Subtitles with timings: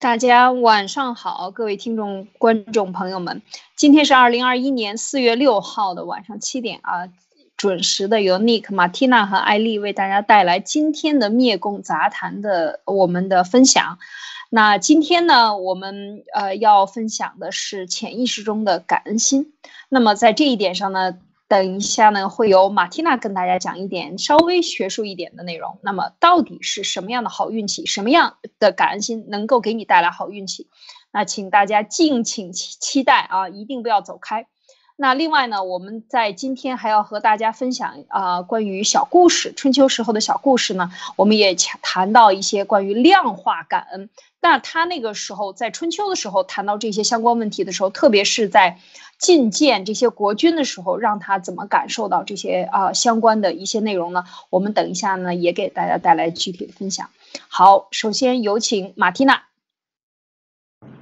[0.00, 3.42] 大家晚上好，各位听众、观众朋友们，
[3.74, 7.08] 今天是二零二一年四月六号的晚上七点啊，
[7.56, 13.98] 准时的由 Nick、马蒂娜和艾丽为大家带来今天的灭共杂谈的我们的分享。
[14.50, 19.52] 那今天呢，我们呃要分享的是潜意识中的感恩心。
[19.88, 21.18] 那么在这一点上呢。
[21.48, 25.78] 等一下呢，会有马蒂娜跟大家讲一点稍微学术一点的内容。
[25.82, 30.68] 那么，到底是什么样的好运气，什么样的感恩心能够给你带来好运气？
[31.10, 34.46] 那请大家敬请期期待啊，一定不要走开。
[35.00, 44.10] 那另外呢，我们在今天还要和大家分享啊，关于小故事，春秋时候的小故事呢，我们也谈到一些关于量化感恩。
[44.40, 48.78] 那他那个时候在春秋的时候谈到这些相关问题的时候，特别是在
[49.20, 54.24] 觐见这些国君的时候，让他怎么感受到这些啊相关的一些内容呢？
[54.50, 57.10] 我们等一下呢，也给大家带来具体的分享。
[57.48, 59.42] 好，首先有请马蒂娜。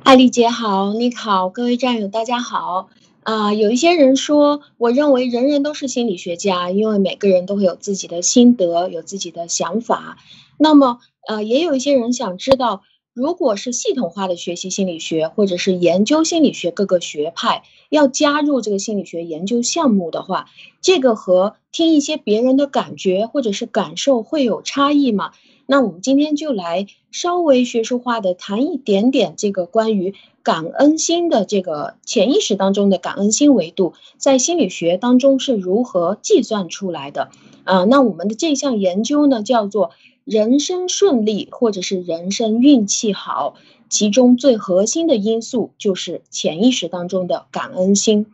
[0.03, 2.89] 艾丽姐好，你好，各位战友大家好。
[3.23, 10.17] 啊，有一些人说，我认为人人都是心理学家，因为每个人都会有自己的心得，有自己的想法。
[10.59, 12.83] 那么，呃，也有一些人想知道，
[13.17, 20.51] 如果是系统化的学习心理学，或者是研究心理学各个学派要加入这个心理学研究项目的话，
[20.83, 25.33] 这个和听一些别人的感觉或者是感受会有差异吗？
[25.65, 37.31] 那我们今天就来稍微学术化的谈一点点这个关于感恩心的这个潜意识当中的感恩心维度，在心理学当中是如何计算出来的？
[37.65, 39.93] 啊，那我们的这项研究呢，叫做
[40.27, 43.55] 人生顺利或者是人生运气好，
[43.89, 48.27] 其中最核心的因素就是潜意识当中的感恩心。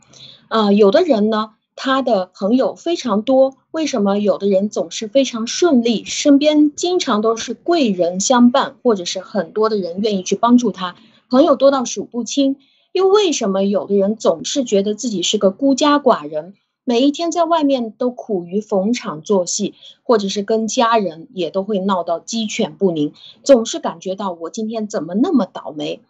[0.49, 1.51] 啊，有的人呢。
[1.75, 10.95] 他的朋友非常多，为什么有的人总是非常顺利，身边经常都是贵人相伴，或者是很多的人愿意去帮助他，
[11.31, 12.57] 朋友多到数不清？
[12.93, 16.55] 又为什么有的人总是觉得自己是个孤家寡人，
[16.85, 23.13] 每一天在外面都苦于逢场作戏，或者是跟家人也都会闹到鸡犬不宁，
[23.45, 26.01] 总是感觉到我今天怎么那么倒霉？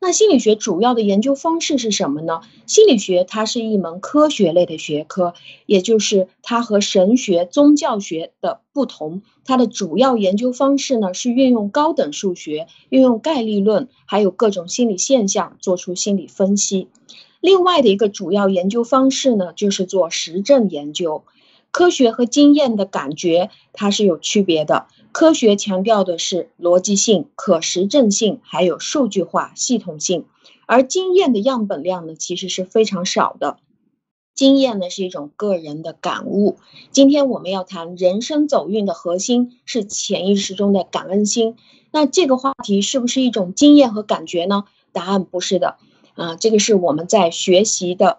[0.00, 2.40] 那心理学主要的研究方式是什么呢？
[2.66, 5.34] 心理学它是一门科学类的学科，
[5.66, 9.20] 也就是它和神学、宗教学的不同。
[9.44, 16.88] 它的主要研究方式呢是运用高等数学、运用概率论，还有各种心理现象做出心理分析。
[17.42, 21.24] 另外的一个主要研究方式呢就是做实证研究。
[21.72, 24.86] 科学和经验的感觉它是有区别的。
[25.10, 30.24] 科学强调的是逻辑性、可实证性，还有数据化、系统性，
[30.66, 33.58] 而经验的样本量呢，其实是非常少的。
[34.34, 36.58] 经验呢是一种个人的感悟。
[36.90, 41.56] 今天我们要谈人生走运的核心是潜意识中的感恩心。
[41.90, 44.64] 那这个话题是不是一种经验和感觉呢？
[44.92, 45.76] 答案不是的。
[46.14, 48.18] 啊，这个是我们在学习的，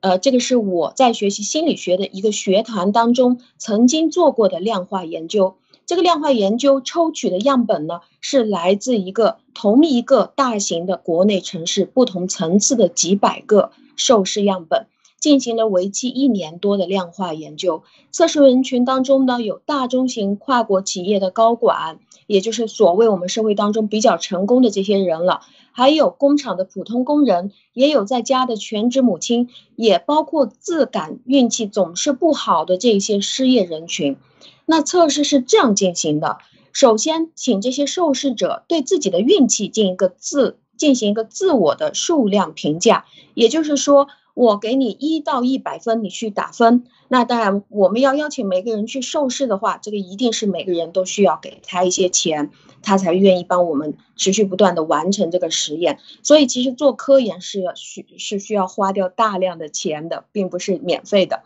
[0.00, 5.56] 呃，这个是我在学习心理学的一个学团当中曾经做过的量化研究。
[5.86, 14.86] 这个量化研究抽取的样本呢，是来自一个同一个大型的国内城市不同层次的几百个受试样本，
[15.24, 17.82] 进行了为期一年多的量化研究。
[18.10, 25.40] 测试人群当中呢，有大中型跨国企业的高管，也就是所谓我们社会当中比较成功的这些人了，
[25.72, 34.18] 还有工厂的普通工人，也有在家的全职母亲，也包括自感运气总是不好的这些失业人群。
[34.66, 36.36] 那测试是这样进行的：
[36.74, 46.84] 首先，请这些受试者对自己的运气进一个自进行一个自我的数量评价，也就是说，我给你一到一百分，你去打分。
[47.08, 52.50] 那当然，我们要邀请每个人去受试的话，这个一定是每个人都需要给他一些钱，
[52.82, 55.98] 他才愿意帮我们持续不断的完成这个实验。
[56.22, 61.42] 所以，其实做科研是需是需要花掉大量的钱的，并不是免费的。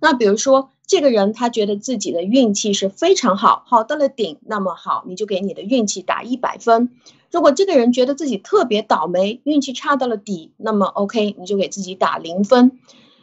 [0.00, 0.70] 那比如说。
[0.84, 6.90] 这个人他觉得自己的运气是非常好，好到了顶，那么好，你就给你的运气打一百分。
[7.32, 12.78] 如果这个人觉得自己特别倒霉，运气差到了底，那么 OK，你就给自己打零分。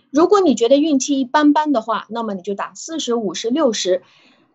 [0.09, 4.01] 如果你觉得运气一般般的话，那么你就打四十五十六十。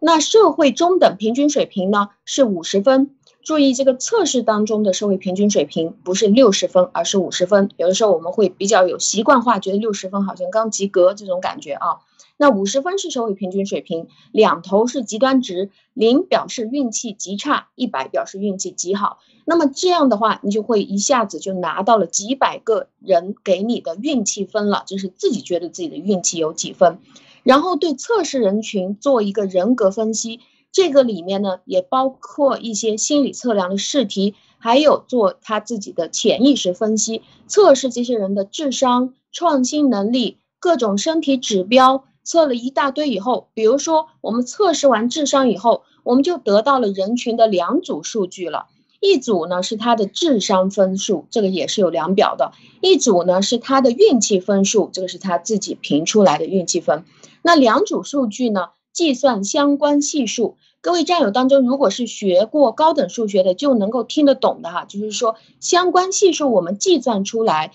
[0.00, 3.14] 那社会中等平均水平呢是五十分。
[3.44, 7.70] 注意这个测试当中的社会平均水平不是六十分，而是五十分。
[7.76, 11.98] 有的时候我们会比较有习惯化，觉得六十分好像刚及格这种感觉啊。
[12.36, 19.18] 那五十分是社会平均水平，两头是极端值，零表示运气极差，一百表示运气极好。
[19.44, 26.98] 那么这样的话，你就会一下子就拿到了几百个人给你的运气分了，就是自己觉得自己的运气有几分，
[27.42, 30.40] 然后对测试人群做一个人格分析。
[30.72, 48.66] 这个里面呢，也包括一些心理测量的试题，还有做他自己的潜意识分析，测试这些人的智商、创新能力、各种身体指标，测了一大堆以后，比如说我们测试完智商以后，我们就得到了人群的两组数据了。
[49.00, 57.04] 一组呢是他的智商分数，这个也是有量表的；一组呢是他的运气分数，这个是他自己评出来的运气分。
[57.42, 60.56] 那两组数据呢，计算相关系数。
[60.80, 67.72] 各位战友当中，如果是学过高等数学的，就能够听得懂的哈，就是说相关系数我们计算出来，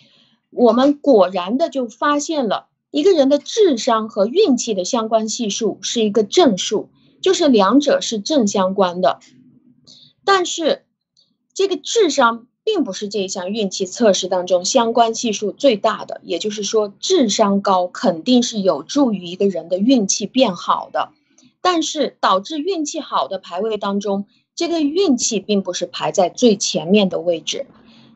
[0.49, 6.89] 我们果然的就发现了一个人的智商和运气的相关系数是一个正数，
[7.21, 9.19] 就是两者是正相关的，
[10.23, 10.83] 但是。
[11.51, 21.09] 这个智商并不是这一项运气测试当中相关系数最大的，也就是说，智商高肯定是有助于一个人的运气变好的。
[21.59, 24.25] 但是，导致运气好的排位当中，
[24.55, 27.65] 这个运气并不是排在最前面的位置。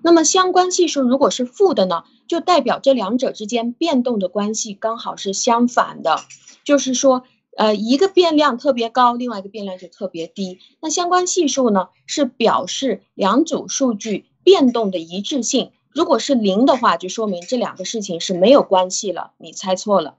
[0.04, 6.20] 那么，相关系数如果是负的呢，就代表这两者之间变动的关系刚好是相反的，
[6.64, 7.24] 就是说。
[7.56, 10.58] 呃，一个变量特别高，另外一个变量就特别低。
[10.82, 15.70] 那相关系数呢，是表示两组数据变动的一致性。
[15.92, 19.34] 如果是零的话，就说明这两个事情是没有关系了。
[19.38, 20.16] 你猜错了。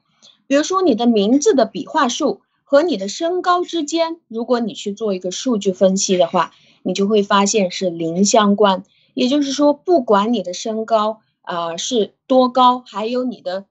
[0.47, 6.53] 比如说你的名字的笔画数和你的身高之间，如果你去做一个数据分析的话，
[6.85, 8.85] 你就会发现是零相关。
[9.15, 13.65] 也就是说，不管你的身高啊是多高，还有你的。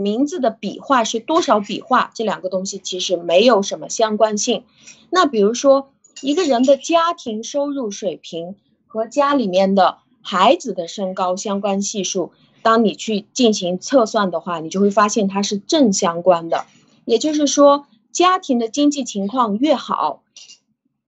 [0.00, 2.12] 名字的笔画是多少笔画？
[2.14, 4.62] 这两个东西其实没有什么相关性。
[5.10, 5.90] 那比如说，
[6.20, 8.54] 一个人的家庭收入水平
[8.86, 12.30] 和家里面的孩子的身高相关系数，
[12.62, 16.66] 当你去进行测算的话，你就会发现它是正相关的。
[17.04, 20.22] 也就是说，家庭的经济情况越好，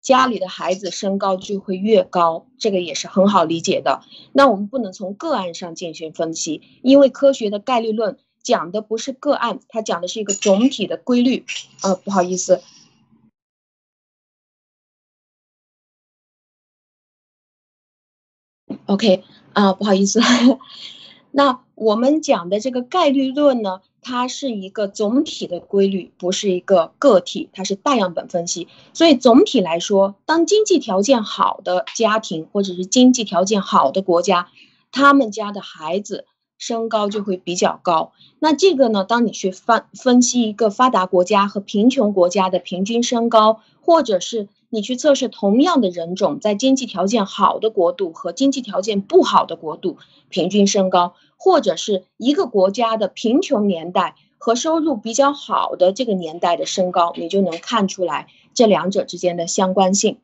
[0.04, 2.46] 家里的孩子身高就会越高。
[2.58, 4.02] 这个也是很好理解的。
[4.32, 8.16] 那我们不能从个案上进行分析，因为科学的概率论。
[8.44, 11.46] 讲的不是个案，它讲的是一个总体的规律。
[11.82, 12.60] 呃，不好意思
[18.84, 19.24] ，OK，
[19.54, 20.20] 啊，不好意思。
[21.32, 28.68] 那我们讲的这个概率论呢，它是一个总体的规律，不是一个个体，它是大样本分析。
[28.92, 34.48] 所以总体来说，当经济条件好的家庭或者是经济条件好的国家，
[34.92, 36.26] 他们家的孩子。
[36.56, 39.04] 身高就会比较高，那这个呢？
[39.04, 49.98] 当你去分分析一个发达国家和贫穷国家的平均身高，或者是你去测试同样的人种在经济条件好的国度和经济条件不好的国度
[50.28, 60.18] 平均身高，或者是一个国家的贫穷年代和收入比较好的这个年代的身高，你就能看出来这两者之间的相关性。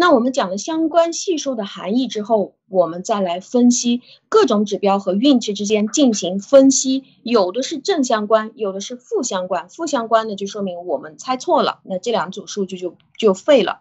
[0.00, 9.68] 那我们讲了相关系数的含义之后，我们再来分析各种指标和运气之间进行分析，有的是正相关，有的是负相关。
[9.68, 13.80] 负相关的就说明我们猜错了，那这两组数据就就废了。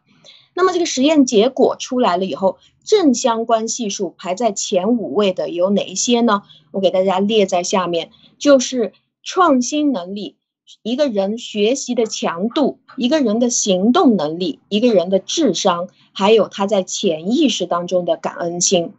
[0.56, 2.58] 那么这个实验结果出来了以后，
[2.88, 6.42] 正相关系数排在前五位的有哪一些呢？
[6.72, 10.38] 我给大家列在下面，就是创新能力。
[10.84, 18.94] 一个人学习的强度，一个人的行动能力，一个人的智商，还有他在潜意识当中的感恩心。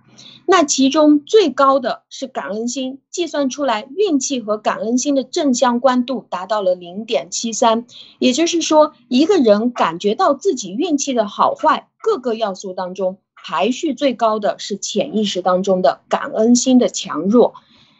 [0.46, 7.86] 那其中最高的是感恩心，计算出来运气和感恩心的正相关度达到了零点七三。
[8.18, 17.54] 也就是说，一个人感觉到自己运气的好坏，各个要素当中排序最高的是潜意识当中的感恩心的强弱。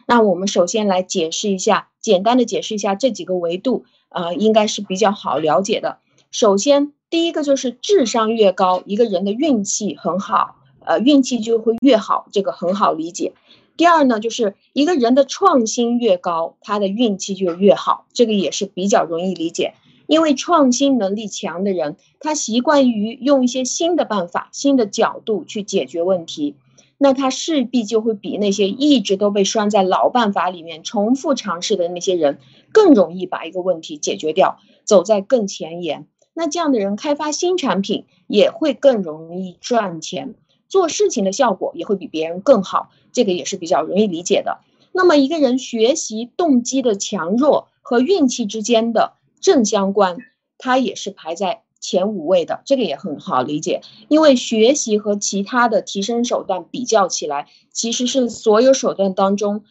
[0.05, 5.99] 那我们首先来解释一下，简单的解释一下这几个维度，呃，应该是比较好了解的。
[6.31, 10.55] 首先，第一个就是智商越高，一个人的运气很好，
[10.85, 13.33] 呃，运气就会越好，这个很好理解。
[13.77, 19.73] 第二呢，就是一个人的创新越高，他的运气就越好，这个也是比较容易理解。
[20.09, 26.55] 因为创新能力强的人，他习惯于用一些新的办法、新的角度去解决问题。
[26.97, 32.39] 那他势必就会比那些一直都被拴在老办法里面重复尝试的那些人
[32.71, 36.07] 更容易把一个问题解决掉，走在更前沿。
[36.33, 40.33] 那这样的人开发新产品也会更容易赚钱，
[40.67, 44.57] 做事情的效果也会比别人更好，这个也是比较容易理解的。
[44.91, 50.17] 那么一个人学习动机的强弱和运气之间的正相关，
[50.57, 51.63] 它也是排在。
[51.81, 59.63] 前五位的这个也很好理解，因为学习和其他的提升手段比较起来，其实是所有手段当中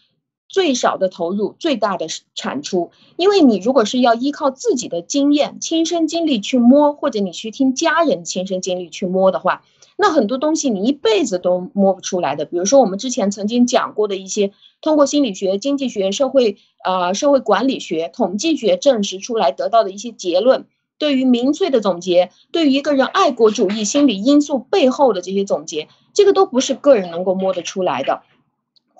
[0.48, 2.92] 最少的投入，最大的产出。
[3.16, 9.62] 因为你如果是要依靠自己的经验、亲身经历去摸，或者你去听家人亲身经历去摸的话，
[10.00, 12.44] 那很多东西你一辈子都摸不出来的。
[12.44, 20.66] 比如说我们之前曾经讲过的一些，通过心理学、经济学、社会呃社会管理学、统计学证实出来得到的一些结论，
[20.98, 28.22] 对于民粹的总结，对于一个人爱国主义心理因素背后的这些总结，这个都不是个人能够摸得出来的。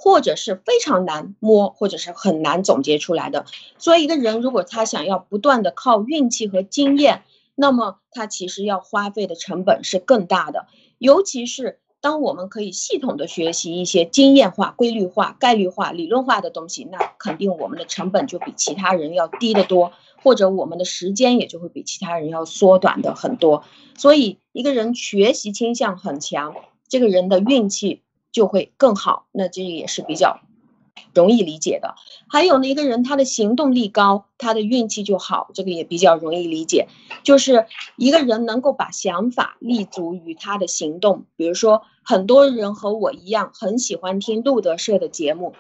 [0.01, 3.47] 或者是非常难摸，或者是很难总结出来的。
[3.79, 7.25] 所以，一个人如果他想要不断的靠运气和经验，
[7.57, 10.67] 那么他其实要花费的成本是更大的。
[10.99, 23.65] 尤其是当我们可以系统的学习一些经验化、规律化、概率化、理论化的东西，那肯定我们的成本就比其他人要低得多，或者我们的时间也就会比其他人要缩短的很多。
[23.97, 26.55] 所以，一个人学习倾向很强，
[26.89, 28.03] 这个人的运气。
[28.31, 30.41] 就会更好，那这也是比较
[31.15, 31.95] 容易理解的。
[32.27, 36.89] 还有呢，一个人他的行动力高，他的运气就好，这个也比较容易理解。
[37.23, 41.25] 就是一个人能够把想法立足于他的行动。
[41.37, 45.55] 比如说，很多人和我一样很喜欢听路德社的节目，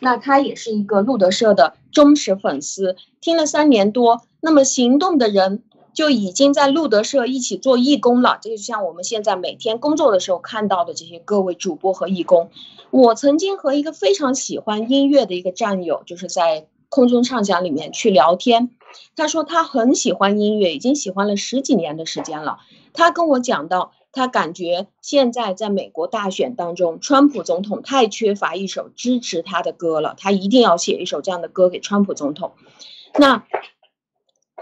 [0.00, 4.22] 那他也是一个路德社的忠实粉丝，听了三年多。
[4.40, 5.62] 那么行动的人。
[5.94, 8.38] 就已经在路德社一起做义工了。
[8.42, 12.50] 这个就像我们现在每天工作的时候看到的这些各位主播和义工。
[12.90, 18.70] 我曾经和一个非常喜欢音乐的一个战友，就是在空中畅想里面去聊天。
[19.16, 22.58] 他说他很喜欢音乐，已经喜欢了十几年的时间了。
[22.92, 32.52] 他跟我讲到，他感觉现在在美国大选当中，川普总统太缺乏一首支持他的歌了，他一定要写一首这样的歌给川普总统。
[33.18, 33.44] 那。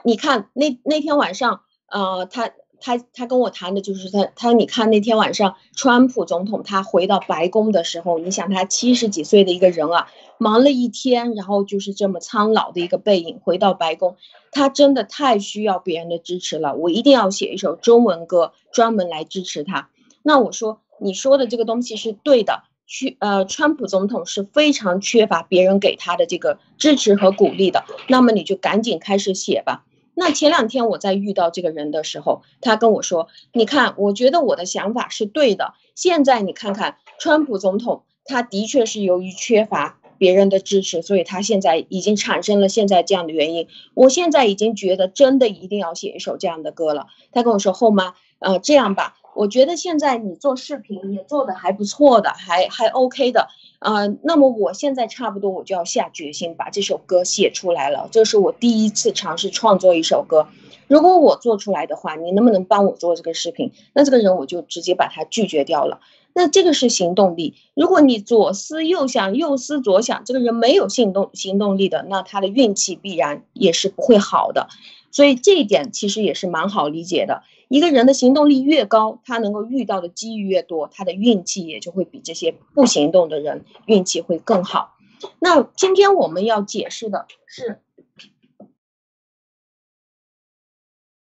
[0.05, 14.17] 你看那那天晚上，呃，他他他跟我谈的就是他他你看那天晚上，川普总统他回到白宫的时候，你想他七十几岁的一个人啊，忙了一天，然后就是这么苍老的一个背影回到白宫，
[14.51, 16.75] 他真的太需要别人的支持了。
[16.75, 19.91] 我一定要写一首中文歌专门来支持他。
[20.25, 27.85] 那我说你说的这个东西是对的，去呃，川普总统是非常缺乏别人给他的这个支持和鼓励的。
[28.09, 29.85] 那么你就赶紧开始写吧。
[30.15, 35.75] 那前两天我在遇到这个人的时候，他跟我说：“你看，我觉得我的想法是对的。
[35.95, 43.69] 现在你看看，川普总统，他的确是由于缺乏别人的支持，所以他现在已经产生了现在这样的原因。
[43.95, 53.49] 我现在已经觉得真的一定要写一首这样的歌了。”他跟我说：“后妈，呃，这样吧，我觉得现在你做视频也做的还不错的，还还 OK 的。”
[53.83, 58.09] 啊，那么我现在差不多我就要下决心把这首歌写出来了。
[58.13, 60.47] 这是我第一次尝试创作一首歌。
[60.87, 63.73] 如果我做出来的话，你能不能帮我做这个视频？
[63.93, 65.99] 那这个人我就直接把他拒绝掉了。
[66.33, 67.55] 那这个是行动力。
[67.75, 74.69] 如果你左思右想，右思左想，这个人没有行动行动力的，那他的运气必然也是不会好的。
[75.11, 77.43] 所以这一点其实也是蛮好理解的。
[77.73, 84.95] 一个人的行动力越高，他能够遇到的机遇越多，他的运气也就会比这些不行动的人运气会更好。
[85.39, 87.81] 那今天我们要解释的是，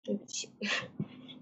[0.04, 0.50] 对不起，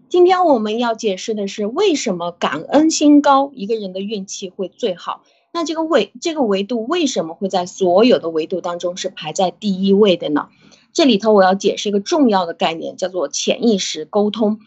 [0.10, 5.24] 今天我们要解释的是为什么感恩心高，一个人的运气会最好。
[5.54, 10.50] 那这个维这个维度为什么会在所有的维度当中是排在第一位的呢？
[10.92, 14.60] 这里头我要解释一个重要的概念，叫做潜意识沟通。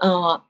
[0.00, 0.42] 呃，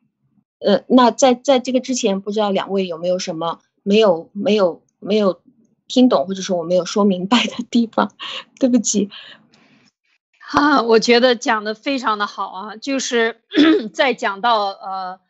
[0.60, 5.40] 呃，那在在这个之前，不知道两位有没有什么没有没有没有
[5.86, 8.12] 听懂，或者说我没有说明白的地方？
[8.58, 9.08] 对不起。
[10.40, 13.40] 哈，我觉得讲的非常的好啊，就是
[13.92, 15.20] 在讲到呃，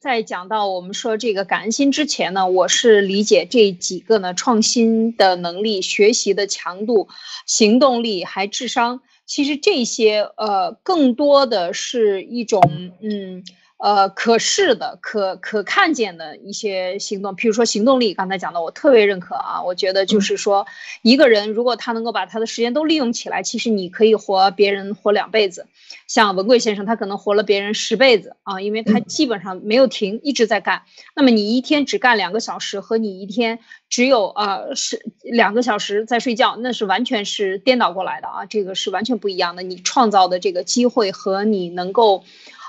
[0.00, 7.08] 在讲到我们说这个感恩心之前呢，我是理解这几个呢，创新的能力、学习的强度、
[7.46, 12.60] 行动力还智商，其实这些呃，更多的是一种
[13.00, 13.44] 嗯。
[13.84, 19.62] 呃，可视的、可可看见的一些行动，比如说行动力，刚才讲的，我特别认可啊。
[19.62, 20.66] 我觉得就是说，
[21.02, 25.66] 一个人如果他能够把他的时间都利用起来，其实你可以活别人活两辈子。
[26.08, 30.84] 像文贵先生，他可能活了别人十辈子啊，因为他基本上没有停，一直在干。
[31.14, 33.58] 那么你一天只干两个小时，和你一天
[33.90, 39.62] 只有呃是两个小时在睡觉，那是完全是颠倒过来的啊，这个是完全不一样的。
[39.62, 42.24] 你创造的这个机会和你能够，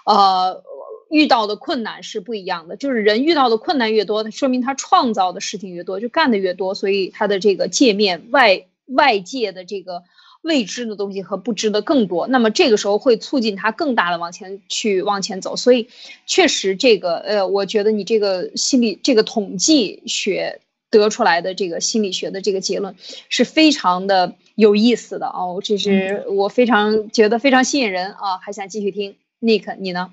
[0.05, 0.61] 呃。
[1.09, 10.03] 遇到的困难是不一样的，就是人遇到的困难越多，说明他创造的事情越多，就干的越多，所以他的这个界面外外界的这个
[10.41, 12.27] 未知的东西和不知的更多。
[12.27, 15.55] 那么这个时候会促进他更大的往前去往前走。
[15.55, 15.89] 所以
[16.25, 20.59] 确实这个呃，我觉得你这个心理这个统计学
[20.89, 22.95] 得出来的这个心理学的这个结论
[23.29, 29.15] 是非常的有意思的哦，这是我非常觉得非常吸引人啊，还想继续听。
[29.41, 30.11] Nick，你呢？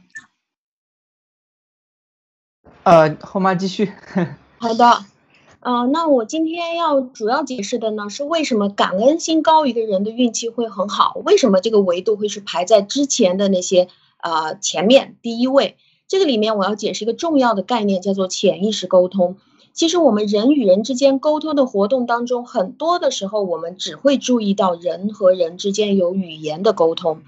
[2.85, 3.93] 呃，后妈继续。
[4.59, 5.05] 好的，
[5.61, 11.21] 呃，那我今天要主要解释的呢，是为什么感恩心高一个人的运气会很好？
[11.25, 13.89] 为什么这个维度会是排在之前的那些
[14.21, 15.77] 呃前面第一位？
[16.09, 19.37] 这个里面我要解释一个重要的概念，叫做潜意识沟通。
[19.73, 27.23] 其实我们人与人之间沟通的活动当中，很多的时候我们只会注意到人和人之间有语言的沟通。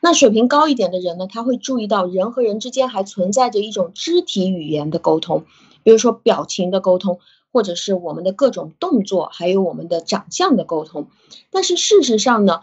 [0.00, 5.44] 那水平高一点的人呢，他会注意到人和人之间还存在着一种肢体语言的沟通，
[5.82, 7.18] 比如说表情的沟通，
[7.52, 11.08] 或者是我们的各种动作，还有我们的长相的沟通。
[11.50, 12.60] 但是事实上呢，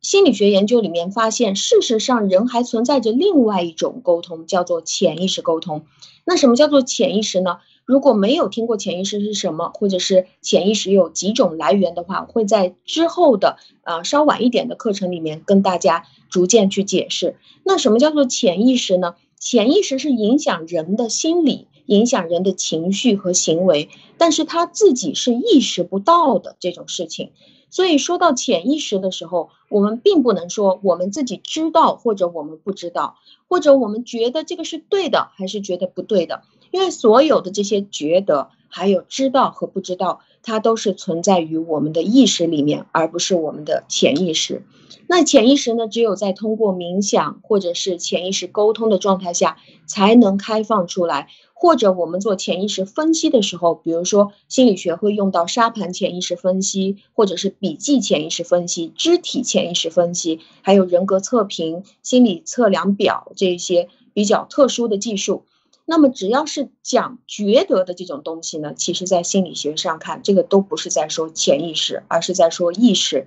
[0.00, 5.84] 心理学研究里面发现，事实上人还存在着另外一种沟通，叫做潜意识沟通。
[6.24, 7.58] 那什么叫做潜意识呢？
[7.88, 17.36] 如果没有听过潜意识是什么，或者是潜意识有几种来源的话，会在之后的呃稍晚一点的课程里面跟大家逐渐去解释。
[17.64, 19.14] 那什么叫做潜意识呢？
[19.40, 27.30] 潜意识是影响人的心理、影响人的情绪和行为，但是他自己是意识不到的这种事情。
[27.70, 33.16] 所以说到潜意识的时候，我们并不能说我们自己知道或者我们不知道，
[33.48, 36.42] 或者我们觉得这个是对的还是觉得不对的。
[36.70, 44.62] 因为所有的这些觉得，还有知道和不知道，它都是存在于我们的意识里面，而不是我们的潜意识。
[45.06, 49.56] 那潜意识呢，只有在通过冥想或者是潜意识沟通的状态下，
[49.86, 51.28] 才能开放出来。
[51.60, 65.46] 或者我们做潜意识分析的时候，比如说心理学会用到沙盘潜意识分析，或者是笔记潜意识分析、肢体潜意识分析，还有人格测评、心理测量表这些比较特殊的技术。
[65.90, 73.26] 那么，只要是讲觉得的这种东西呢，其实在心理学上看，这个都不是在说潜意识，而是在说意识。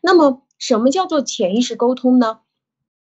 [0.00, 2.38] 那么，什么叫做潜意识沟通呢？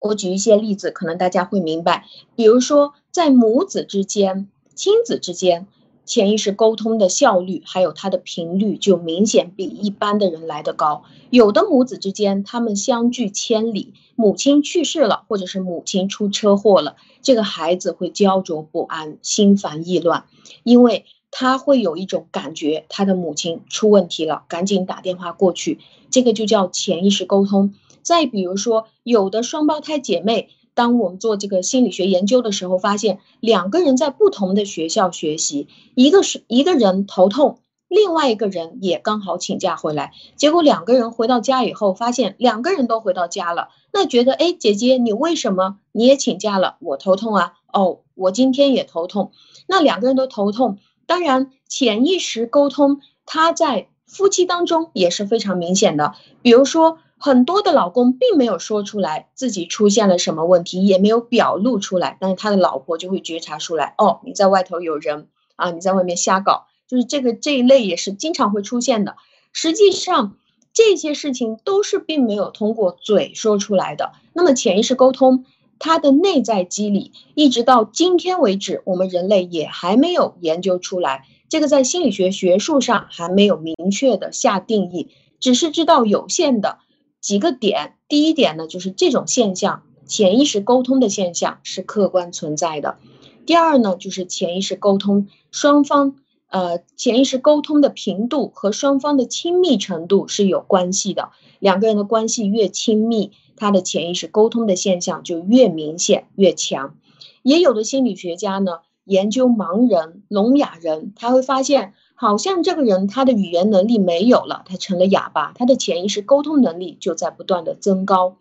[0.02, 2.06] 我举一些例子，可能大家会明白。
[2.36, 5.68] 比如说，在母子之间、亲子之间。
[6.06, 11.04] 潜意识沟通的效率还有它的频率就明显比一般的人来得高。
[11.30, 20.26] 有的母子之间，他们相距千里，母亲去世了，或者是母亲出车祸了，这个孩子会焦灼不安、心烦意乱，
[20.64, 27.74] 因为他会有一种感觉，他的母亲出问题了，赶紧打电话过去，这个就叫潜意识沟通。
[28.02, 30.50] 再比如说，有的双胞胎姐妹。
[30.74, 46.78] 当我们做这个心理学研究的时候，发现两个人在不同的学校学习，一个是一个人头痛，另外一个人也刚好请假回来，结果两个人回到家以后，发现两个人都回到家了，那觉得哎，姐姐你为什么你也请假了？
[46.80, 49.32] 我头痛啊，哦，我今天也头痛，
[49.68, 57.00] 那两个人都头痛，当然潜意识沟通，它在夫妻当中也是非常明显的，比如说。
[57.24, 69.18] 很多的老公并没有说出来自己出现了什么问题，也没有表露出来，但是他的老婆就会觉察出来，哦，你在外头有人啊，你在外面瞎搞，就是这个这一类也是经常会出现的。
[69.54, 70.36] 实际上
[70.74, 74.14] 这些事情都是并没有通过嘴说出来的。
[74.34, 75.46] 那么潜意识沟通
[75.78, 86.80] 它的内在机理，一直到今天为止，我们人类也还没有研究出来，这个在心理学学术上还没有明确的下定义，只是知道有限的。
[87.22, 92.98] 几个点，第一点呢，就是这种现象，潜意识沟通的现象是客观存在的。
[93.46, 96.16] 第二呢，就是潜意识沟通双方，
[96.48, 101.30] 呃，潜意识沟通的频度和双方的亲密程度是有关系的。
[101.60, 106.96] 两个人的关系越亲密，他的潜意识沟通的现象就越明显、越强。
[107.44, 111.94] 也有的心理学家呢，研究盲人、聋哑人，他会发现。
[112.22, 118.38] 好像这个人他的语言能力没有了，他成了哑巴，他的潜意识沟通能力就在不断的增高。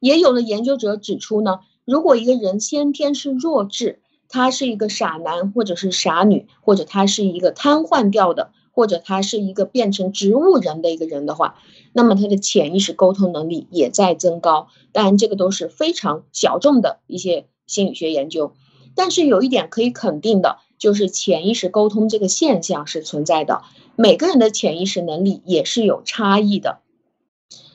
[0.00, 11.54] 也有的研究者指出呢，如果一个人先天是弱智，他是一个傻男或者是傻女，或者他是一个瘫痪掉的，或者他是一个变成植物人的一个人的话，
[11.94, 14.68] 那么他的潜意识沟通能力也在增高。
[14.92, 18.52] 当然，这个都是非常小众的一些心理学研究，
[18.94, 20.58] 但是有一点可以肯定的。
[20.82, 23.62] 就是潜意识沟通这个现象是存在的，
[23.94, 26.80] 每个人的潜意识能力也是有差异的，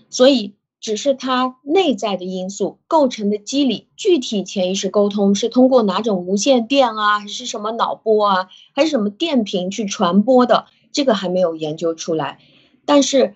[0.09, 3.87] 所以只是他内在的因素构成的机理。
[3.95, 12.39] 具体潜意识沟通是通过哪种无线电啊，还是什么脑波啊，还是什么电频去传播的，这个还没有研究出来。
[12.85, 13.35] 但是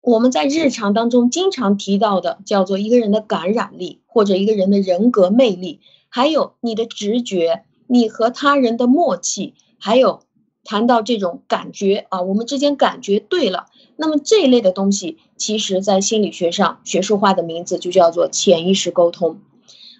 [0.00, 7.62] 我们在日常当中经常提到的，叫做一个人的感染力，或者一个人的人格魅力，还有你的直觉。
[7.86, 10.20] 你和他人的默契，还有
[10.64, 19.38] 谈到这种感觉啊，我们之间感觉对了，那么这一类的东西，其实在心理学上学术化的名字就叫做潜意识沟通。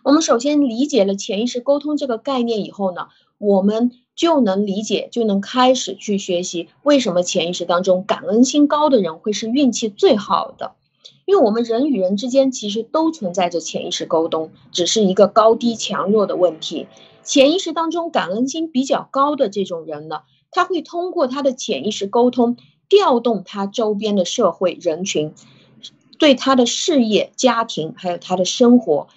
[0.03, 10.73] 我们首先理解了潜意识沟通这个概念以后呢，我们就能理解，就能开始去学习为什么潜意识当中感恩心高的人会是运气最好的。
[11.25, 16.87] 因为我们人与人之间其实都存在着潜意识沟通，只是一个高低强弱的问题。
[17.27, 20.21] 潜意识当中感恩心比较高的这种人呢。
[20.53, 22.57] 他会通过他的潜意识沟通，
[22.89, 25.35] 调动他周边的社会人群，
[26.19, 29.09] 对他的事业、家庭还有他的生活，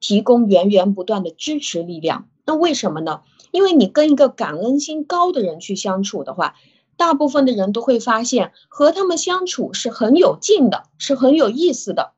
[0.00, 2.26] 提供源源不断的支持力量。
[2.44, 3.20] 那为什么呢？
[3.52, 6.56] 因为你跟一个感恩心高的人去相处的话，
[6.96, 12.14] 大部分的人都会发现和他们相处是很有劲的，是很有意思的。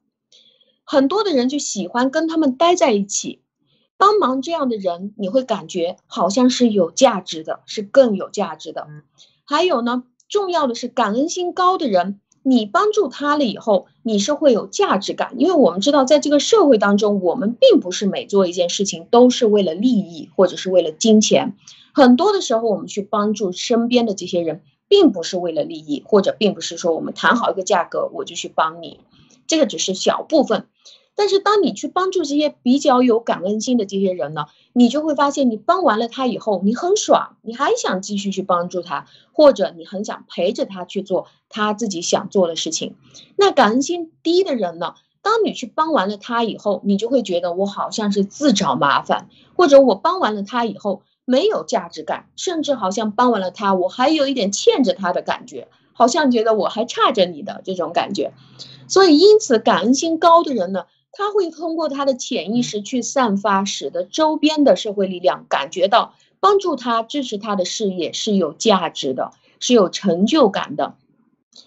[0.84, 3.41] 很多的人就喜欢跟他们待在一起。
[4.02, 8.88] 帮忙这样的人，你会感觉好像是有价值的，是更有价值的。
[9.44, 15.34] 还有呢，重要的是感恩心高的人，你帮助他了以后，你是会有价值感。
[15.38, 21.54] 因为我们知道，在这个社会当中，我们并不是每做一件事情都是为了利益或者是为了金钱。
[21.94, 28.98] 很多的时候，我们去帮助身边的这些人，并不是为了利益，或者并不是说我们谈好一个价格我就去帮你，
[29.46, 30.66] 这个只是小部分。
[31.14, 42.96] 但是当你去帮助这些比较有感恩心的这些人呢，你就会发现，你帮完了他以后，你很爽，你还想继续去帮助他，或者你很想陪着他去做他自己想做的事情。
[43.36, 58.32] 那感恩心低的人呢，当你去帮完了他以后，你就会觉得我好像是自找麻烦，或者我帮完了他以后没有价值感，甚至好像帮完了他，我还有一点欠着他的感觉，好像觉得我还差着你的这种感觉。
[58.88, 60.86] 所以，因此感恩心高的人呢。
[61.12, 70.94] 他会通过他的潜意识去散发，使得周边的社会力量感觉到帮助他、支持他的事业是有价值的，是有成就感的。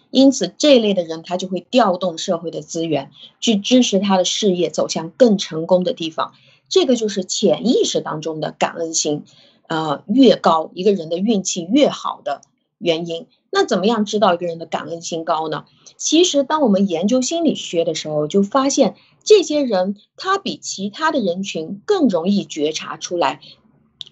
[0.10, 6.34] 因此，这一类的人他就会调动社会的资源去支持他的事业走向更成功的地方。
[6.68, 9.24] 这个就是潜意识当中的感恩心，
[9.68, 12.42] 呃，越高，一个人的运气越好的
[12.80, 13.28] 原因。
[13.52, 15.66] 那怎么样知道一个人的感恩心高呢？
[15.98, 23.42] 其实，当我们研究心理学的时候，就发现这些人他比其他的人群更容易觉察出来，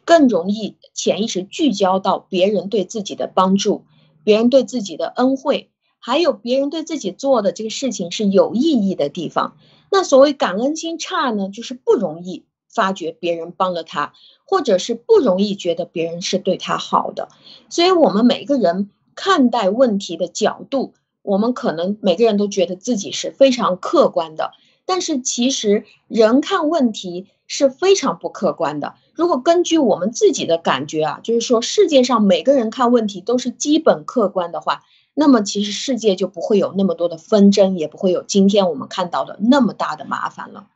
[0.04, 3.86] 更容易潜意识聚焦到别人对自己的帮助、
[4.26, 9.56] 别人对自己的恩惠，还有别人对自己做的这个事情是有意义的地方。
[9.90, 14.14] 那所谓感恩心差呢，就是不容易发觉别人帮了他，
[14.46, 17.30] 或者是不容易觉得别人是对他好的。
[17.70, 18.90] 所以，我们每个人。
[19.16, 24.54] 看待问题的角度，我们可能每个人都觉得自己是非常客观的，
[24.86, 28.96] 但是其实人看问题是非常不客观的。
[29.14, 40.68] 如果根据我们自己的感觉啊，就是说世界上每个人看问题都是基本客观的话，那么其实世界就不会有那么多的纷争，也不会有今天我们看到的那么大的麻烦了。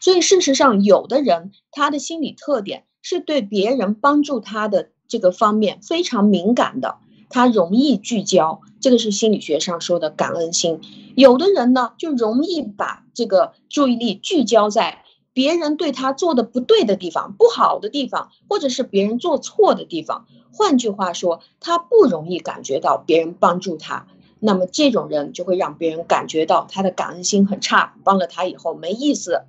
[0.00, 6.98] 所以事实上，有的人他的心理特点是对别人帮助他的这个方面非常敏感的。
[7.30, 10.80] 他容易聚焦，这个是心理学上说的感恩心。
[11.14, 20.26] 有的人呢，就容易把这个注意力聚焦在别人对他做的不对的地方、不好的地方，或者是别人做错的地方。
[20.52, 24.06] 换句话说，他不容易感觉到别人帮助他。
[24.40, 29.42] 那么这种人就会让别人感觉到他的感恩心很差，帮了他以后没意思。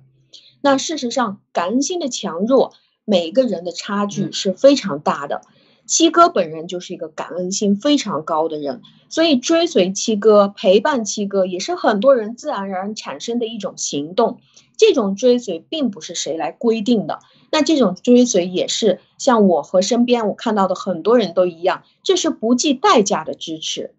[0.60, 2.72] 那事实上，感恩心的强弱，
[3.04, 5.42] 每个人的差距是非常大的。
[5.90, 14.38] 七哥本人就是一个感恩心非常高的人，所以追随七哥、陪伴七哥也是很多人自然而然产生的一种行动。
[14.76, 17.18] 这种追随并不是谁来规定的，
[17.50, 23.92] 那这种追随也是像我和身边我看到的很多人都一样，这是不计代价的支持。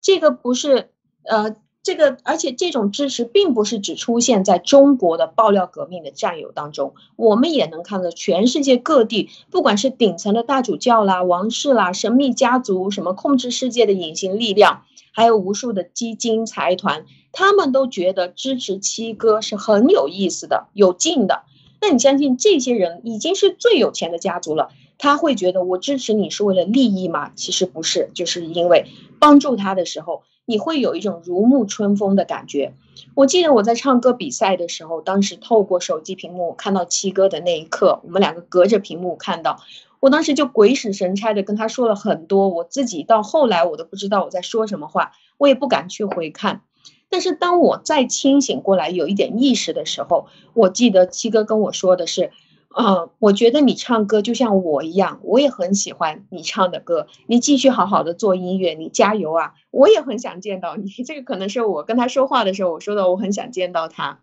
[0.00, 0.90] 这个不是
[1.24, 1.56] 呃。
[1.82, 21.42] 这个，而且这种支持并不是只出现在中国的爆料革命的战友当中，我们也能看到全世界各地，不管是顶层的大主教啦、王室啦、神秘家族、什么控制世界的隐形力量，还有无数的基金财团，他们都觉得支持七哥是很有意思的、有劲的。
[21.80, 24.68] 那你相信这些人已经是最有钱的家族了，
[24.98, 27.32] 他会觉得我支持你是为了利益吗？
[27.34, 28.86] 其实不是，就是因为
[29.18, 30.22] 帮助他的时候。
[30.52, 32.74] 你会有一种如沐春风的感觉。
[33.14, 39.60] 我记得我在唱歌比赛的时候，当时透过手机屏幕看到七哥的那一刻，我们两个隔着屏幕看到，
[39.98, 46.60] 我当时就鬼使神差的跟他说了很多，我自己到后来我都不知道我在说什么话，我也不敢去回看。
[47.08, 52.30] 但是当我再清醒过来，有一点意识的时候，我记得七哥跟我说的是
[52.74, 57.06] ：“呃，我觉得你唱歌就像我一样，我也很喜欢你唱的歌。
[57.26, 59.54] 你继续好好的做音乐，你加油啊！
[59.70, 60.88] 我也很想见到你。
[61.04, 64.20] 这个可能是我跟他说话的时候我说的，我很想见到他。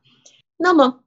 [0.57, 0.99] 那么，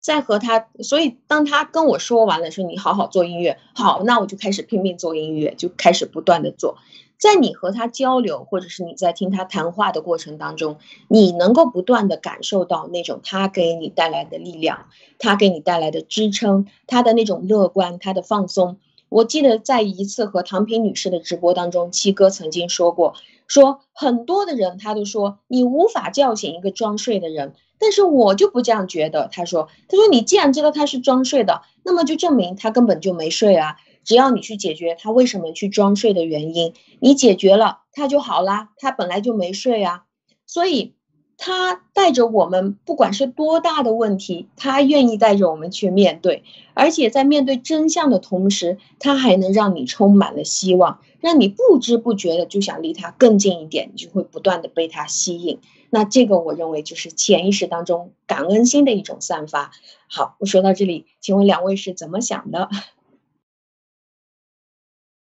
[0.00, 6.78] 在和他，所以当他跟我说完了说你好好做音乐，好，那我就开始拼命做音乐，就开始不断的做。
[7.18, 10.78] 在你和他交流，或者是你在听他谈话的过程当中，
[11.08, 14.86] 你能够不断的感受到那种他给你带来的力量，
[15.18, 18.78] 他给你带来的支撑，他的那种乐观，他的放松。
[19.08, 23.14] 我记得在一次和唐平女士的直播当中，七哥曾经说过，
[23.46, 29.28] 说很多的人他都说你无法叫醒一个装睡的人，但是我就不这样觉得。
[29.32, 33.76] 他说，他说你既然知道他是装睡的，那么就证明他根本就没睡啊。
[34.08, 38.70] 只要你去解决他为什么去装睡的原因，你解决了他就好啦。
[38.78, 40.04] 他本来就没睡啊，
[40.46, 40.94] 所以
[41.36, 46.42] 他带着我们，不管是多大的问题，他愿意带着我们去面对，
[46.72, 55.58] 而且在面对真相的同时，他还能让你充满了希望，让你不知不觉的就想离他更近一点，你就会不断的被他吸引。
[55.90, 59.70] 那这个我认为就是潜意识当中感恩心的一种散发。
[60.08, 62.70] 好，我说到这里，请问两位是怎么想的？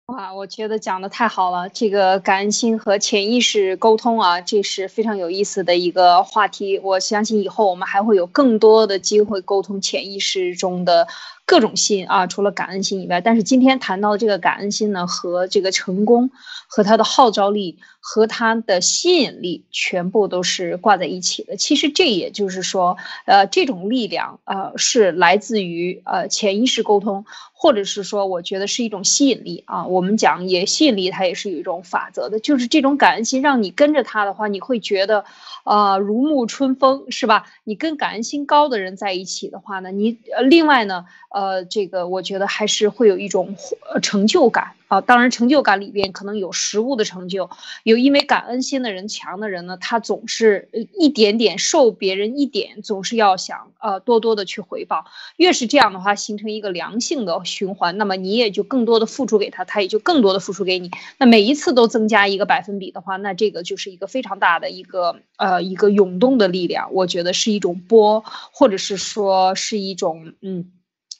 [0.09, 1.67] 哇，我觉得讲的太好了。
[1.71, 6.79] 这个感恩心和潜意识沟通啊，这是非常有意思的一个话题。
[6.79, 11.09] 我相信以后我们还会有更多的机会沟通潜意识中的
[11.47, 13.21] 各种心啊，除了感恩心以外。
[13.21, 16.31] 但是今天谈到的这个感恩心呢，和这个成功，
[16.69, 21.57] 和它的号召力，和它的吸引力，全部都是挂在一起的。
[21.57, 27.25] 其实这也就是说，呃，这种力量呃是来自于呃潜意识沟通。
[27.57, 29.87] 或者是说，我觉得是一种吸引力啊。
[29.87, 35.25] 我们讲也吸引力，它也是有一种法则的，就是这种感恩心，让你跟着他的话，你会觉得，
[35.65, 37.47] 呃，如沐春风，是吧？
[37.65, 43.57] 你跟感恩心高的人在一起的话呢，你呃，另外呢，呃，这个我觉得还是会有一种
[44.01, 44.75] 成就感。
[44.87, 47.51] 啊，当然，成就感里边可能有实物的成就，
[47.83, 55.07] 有因为感恩心的人强的人呢，他总是一点点受别人一点，总是要想呃多多的去回报。
[55.37, 60.91] 越是这样的话，形成一个良性的循环，那么你也就更多的付出给他，他也就更多的付出给你。
[61.19, 66.93] 那每一次都增加一个百分比的话，那这个就是一个非常大的一个呃一个涌动的力量。
[66.93, 70.71] 我觉得是一种波，或者是说是一种嗯，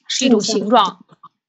[0.07, 0.99] 是一种形状。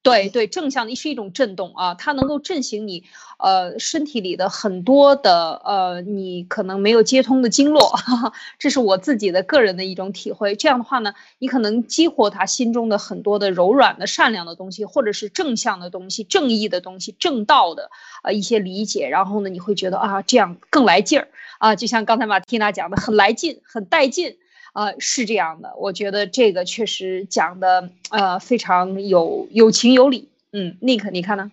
[0.02, 3.02] 对对，正向的是一种震动啊，它能够震醒你，
[3.40, 7.92] 呃，身体里的很多的呃，你可能没有接通的经络，
[8.56, 10.54] 这是我自己的个人的一种体会。
[10.54, 17.90] 这样的话呢，你可能激活他心中的很多的柔软的、善良的东西，或者是正向的东西、正义的东西、正道的
[18.22, 21.26] 呃一些理解，然后呢，你会觉得啊，这样更来劲儿
[21.58, 24.36] 啊，就像刚才马蒂娜讲的，很来劲，很带劲。
[24.76, 30.28] 呃，是这样的，我觉得这个确实讲的呃非常有有情有理。
[30.52, 31.50] 嗯，Nick，你看呢？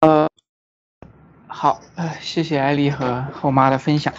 [0.00, 0.28] 呃，
[1.46, 4.12] 好，呃，谢谢艾丽和后妈的分享。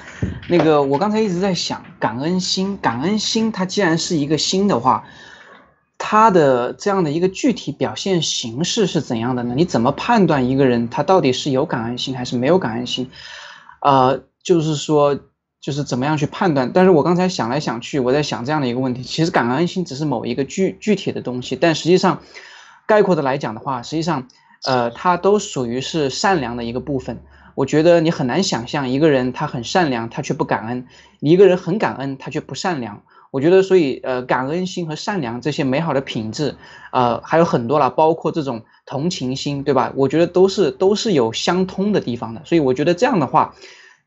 [0.50, 5.08] 那个，我刚才一直在想，感恩心，感恩心，它既然是一个心的话，
[6.00, 9.54] 它的这样的一个具体表现形式是怎样的呢？
[9.56, 13.12] 你怎么判断一个人他到底是有感恩心还是没有感恩心？
[13.82, 15.20] 呃，就是说。
[15.66, 16.70] 就是怎么样去判断？
[16.72, 22.22] 但是我刚才想来想去，我在想这样的一个问题：其实感恩心只是某一个具具体的东西，但实际上，
[22.86, 24.28] 概括的来讲的话，实际上，
[24.64, 27.20] 呃，它都属于是善良的一个部分。
[27.56, 30.84] 我觉得你很难想象一个人他很善良，他却不感恩；
[31.20, 33.02] 一个人很感恩，他却不善良。
[33.32, 36.56] 我觉得，所以呃，感恩心和善良这些美好的品质，
[36.92, 39.92] 呃，还有很多了，包括这种同情心，对吧？
[39.96, 42.42] 我觉得都是都是有相通的地方的。
[42.46, 43.56] 所以我觉得这样的话。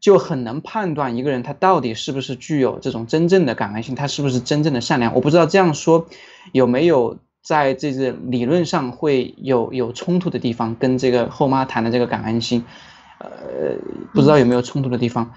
[0.00, 5.14] 就很能判断一个人他到底是不是具有这种真正的感恩心，他是不是真正的善良。
[5.14, 6.06] 我不知道这样说
[6.52, 12.64] 有没有在这个理论上会有有冲突的地方，跟这个后妈谈的这个感恩心，
[13.18, 13.28] 呃，
[14.14, 15.32] 不知道有没有冲突的地方。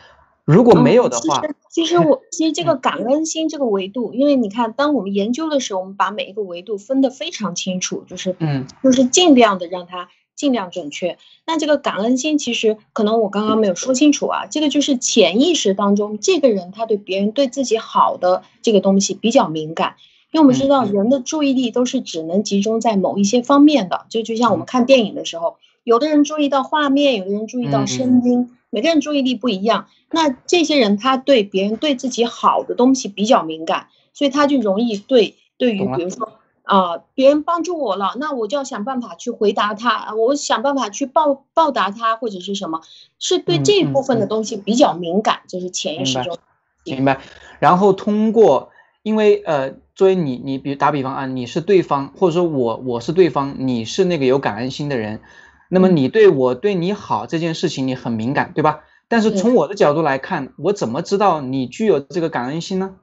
[0.46, 10.10] 如果没有的话，其实我其实这个感恩心这个维度，因为你看，当我们研究的时候，我们把每一个维度分得非常清楚，就是嗯，就是尽量的让它。
[10.42, 11.20] 尽量准确。
[11.46, 14.48] 那这个感恩心，其实可能我刚刚没有说清楚啊。
[14.50, 19.98] 这个就是潜意识当中，这个人他对别人对自己好的这个东西比较敏感。
[20.32, 24.08] 因为我们知道，人的注意力都是只能集中在某一些方面的。
[24.10, 29.86] 就就像我们看电影的时候，有的人注意到画面，有的人注意到声音，每个人注意力不一样。
[30.10, 36.32] 那这些人他对别人对自己好的东西比较敏感，所以他就容易对对于比如说。
[36.72, 42.80] 啊，别人帮助我了，那我就要想办法去回答他，我想办法去报报答他，或者是什么，
[43.20, 46.38] 是对这一部分的东西比较敏感，就是潜意识中。
[46.86, 47.20] 明白。
[47.60, 48.70] 然后通过
[49.04, 55.20] 因为呃，作为你，你比打比方啊，你是对方，或者说我我是对方，你是那个有感恩心的人，
[55.70, 58.80] 那么你对我对你好这件事情你很敏感，对吧？
[59.10, 62.96] 但是从我的角度来看，我怎么知道你具有这个感恩心呢？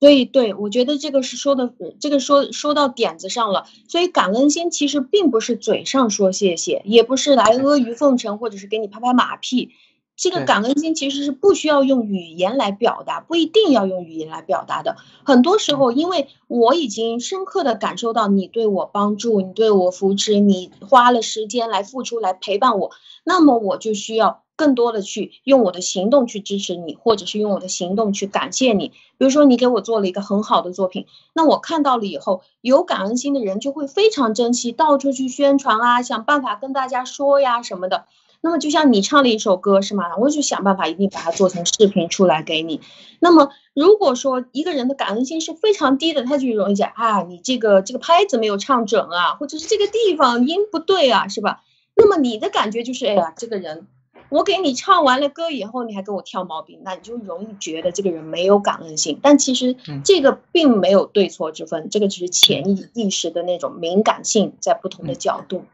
[0.00, 3.66] 所以，对我觉得这个是说的，这个说说到点子上了。
[3.86, 9.72] 所以，感恩心其实并不是嘴上说谢谢，也不是来阿谀奉承，或者是给你拍拍马屁。
[10.16, 14.96] 这个感恩心其实是不需要用语言来表达，不一定要用语言来表达的。
[15.24, 22.90] 很多时候，因为我已经深刻的感受到你对我帮助，你对我扶持，你花了时间来付出来陪伴我，
[23.24, 24.42] 那么我就需要。
[24.60, 28.88] 更多的去用我的行动去支持你，或者是用我的行动去感谢你。
[29.16, 38.04] 比如说，你给我做了一个很好的作品，那我看到了以后，有感恩心的人就会非常珍惜，到处去宣传啊，想办法跟大家说呀什么的。
[38.42, 40.14] 那么，就像你唱了一首歌是吗？
[40.18, 42.82] 我就想办法一定把它做成视频出来给你。
[43.18, 51.62] 那么，如果说一个人的感恩心是非常低的，他就容易讲啊，你这个这个拍子没有唱准啊，或者是这个地方音不对啊，是吧？
[51.96, 53.86] 那么你的感觉就是，哎呀，这个人。
[54.30, 59.18] 我给你唱完了歌以后，你还给我挑毛病，那你就容易觉得这个人没有感恩心。
[59.20, 65.64] 但其实这个并没有对错之分，这个只是潜意意识的那种敏感性在不同的角度。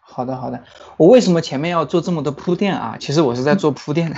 [0.00, 0.62] 好的，好的。
[0.98, 2.98] 我为什么前面要做这么多铺垫啊？
[3.00, 4.14] 其实我是在做铺垫。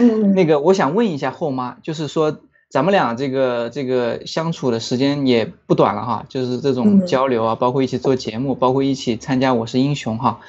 [0.00, 10.40] 嗯， 那个我想问一下后妈，就是说咱们俩这个这个相处的时间也不短了哈，就是这种交流啊，包括一起做节目，包括一起参加《我是英雄》哈。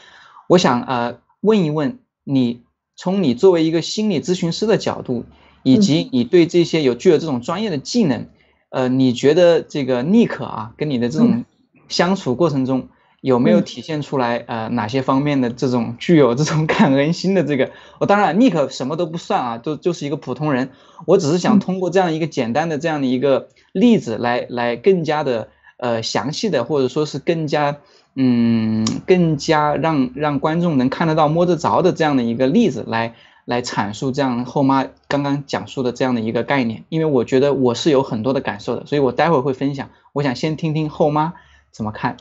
[0.48, 2.00] 我想呃问一问。
[2.24, 2.62] 你
[2.96, 5.26] 从你作为一个心理咨询师的角度，
[5.64, 8.28] 以及你对这些有具有这种专业的技能，
[8.70, 11.44] 呃，你觉得这个尼克啊，跟你的这种
[11.90, 12.90] 相处过程中，
[13.22, 17.72] 有没有体现出来呃哪些方面的这种具有这种 感恩心的这个？
[18.00, 20.70] 我当然尼克什么都不算啊，就就是一个普通人，
[21.08, 27.78] 我只是想通过这样一个简单的这样的一个例子来来更加的呃详细的或者说是更加。
[28.16, 39.90] 嗯，更加让让观众能看得到、摸得着的这样的一个例子来来阐述这样后妈刚刚讲述的这样的一个概念，因为我觉得我是有很多的感受的，所以我待会儿会分享。
[40.14, 41.34] 我想先听听后妈
[41.72, 42.18] 怎么看。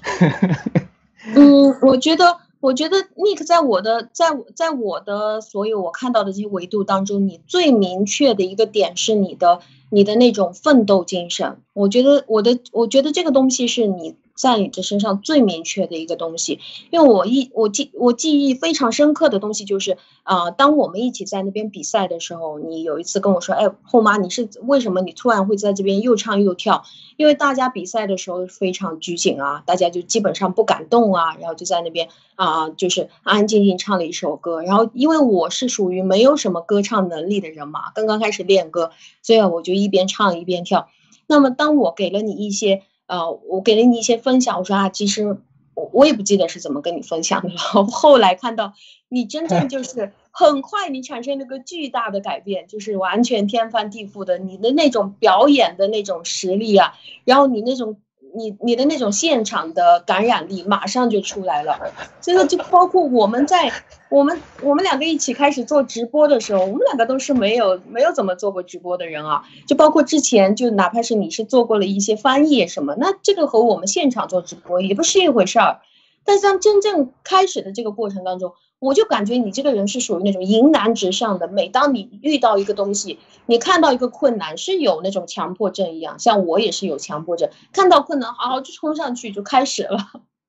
[1.36, 4.26] 嗯，我觉得，我觉得 Nick 在我的在
[4.56, 9.60] 在我的所有我看到的这些维度当中，你最明确的一个点是你的
[9.92, 11.58] 你的那种奋斗精神。
[11.74, 14.16] 我觉得我的我觉得这个东西是你。
[14.34, 16.58] 在你的身上最明确的一个东西，
[16.90, 26.82] 因为我一我记我记忆非常深刻的东西就是，啊，当我们一起在那边比赛的时候，你有一次跟我说，哎，后妈，你是为什么你突然会在这边又唱又跳？
[27.18, 34.62] 因为大家比赛的时候非常拘谨啊，大家就基本上不敢动啊，然后就在那边啊，就是安安静静唱了一首歌。
[34.62, 40.88] 然后因为我是属于没有什么歌唱能力的人嘛，刚刚开始练歌，所以我就一一边唱一边跳。
[41.26, 42.82] 那么当我给了你一些。
[43.08, 45.36] 呃，我给了你一些分享，我说啊，其实
[45.74, 47.84] 我我也不记得是怎么跟你分享的了。
[47.92, 48.72] 后来看到
[49.10, 57.98] 你真正就 是很快，你产生了个巨大的改变，就是完全天翻地覆的，你的那种表演的那种实力啊，然后你那种。
[58.34, 61.78] 你你的那种现场的感染力马上就出来了，
[62.20, 63.70] 这个就包括我们在
[64.08, 75.80] 我们我们两个一起开始做直播的时候，我们两个都是没有没有怎么做过直播的人啊，就包括之前就哪怕是你是做过了一些翻译什么，那这个和我们现场做直播也不是一回事儿，
[76.24, 78.52] 但是真正开始的这个过程当中。
[78.82, 81.46] 我就感觉你这个人是属于那种迎难直上的。
[81.46, 86.18] 每当你遇到一个东西，你看到一个困难，是有那种强迫症一样。
[86.18, 89.98] 像我也是有强迫症，看到困难，好好就冲上去就开始了。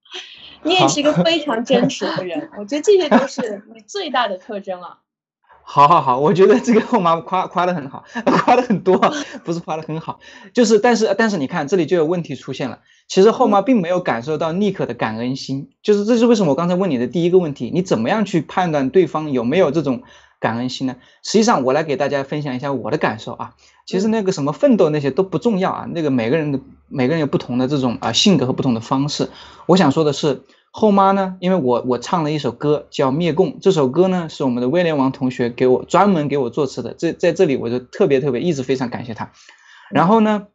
[0.63, 4.97] 你也是一个非常真实的人，我觉得这些都是你最大的特征了。
[5.65, 8.97] 好好好，我觉得这个后妈夸夸的很好， 夸的很多，
[9.43, 10.19] 不是夸的很好，
[10.53, 12.79] 就是但是但是你看这里就有问题出现了。
[13.07, 20.03] 其实后妈并没有感受到尼克的感恩心，就是这是为什么我刚才问你的第一个问题，你怎么样去判断对方有没有这种
[20.39, 20.95] 感恩心呢？
[21.23, 29.29] 实际上我来给大家分享一下我的感受啊，其实那个什么奋斗那些都不重要啊，那个每个人的每个人有不同的这种啊性格和不同的方式。
[29.65, 30.43] 我想说的是。
[30.75, 31.37] 后妈呢？
[31.39, 39.31] 因为我我唱了一首歌叫《灭共》，这首歌呢是我们的威廉王同学给我专门给我作词的，这在这里我就特别特别一直非常感谢他。
[39.91, 40.47] 然后呢，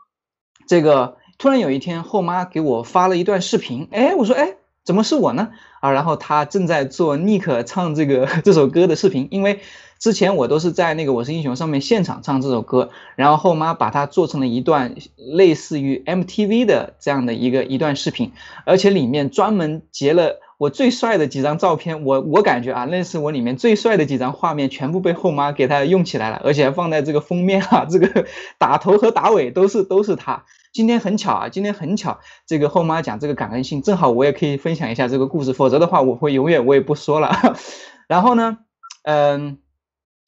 [0.66, 4.56] 这个突然有一天后妈给我发了一段视频，哎，我说哎，
[4.88, 5.50] 怎么是我呢？
[5.80, 9.60] 啊，然后他正在做尼克唱这个 这首歌的视频，因为。
[9.98, 18.30] 之前我都是在那个《我是英雄》上面现场唱这首歌，然后后妈把它做成了一段类似于 MTV 的这样的一个一段视频，
[18.64, 28.26] 而且里面专门截了我最帅的几张照片，我我感觉啊，那是我里面最帅的几张画面，全部被后妈给他用起来了，而且还放在这个封面啊，这个
[28.56, 30.44] 打头和打尾都是都是他。
[30.72, 37.32] 今天很巧啊，今天很巧，这个后妈讲这个感恩心，正好我也可以分享一下这个故事，否则的话我会永远我也不说了。
[38.06, 38.58] 然后呢，
[39.02, 39.58] 嗯，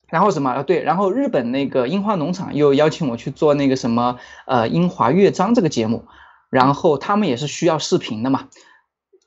[0.08, 0.62] 然后什么？
[0.62, 6.04] 对，然后日本那个樱花农场又邀请我去做那个什么呃樱花乐章这个节目，
[6.50, 8.48] 然后他们也是需要视频的嘛。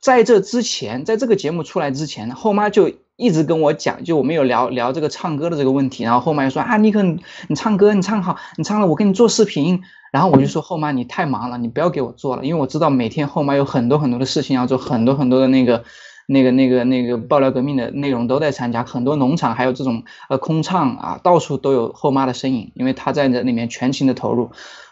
[0.02, 2.92] 在这之前，在这个节目出来之前，后妈就
[3.24, 9.82] 一直跟我讲，就我们有聊聊这个唱歌的这个问题，然后后妈又说啊，尼克，你唱歌，你唱好，你唱了，我给你做视频。
[10.12, 15.86] 然后我就说后妈，你太忙了，你不要给我做了，因为我知道每天后妈有很多很多的事情要做，很多很多的那个、
[16.28, 24.52] 那个、那个、那个爆料革命的内容都在参加，很多农场还有这种呃空唱啊，到处都有后妈的身影，因为她在这里面全情的投入。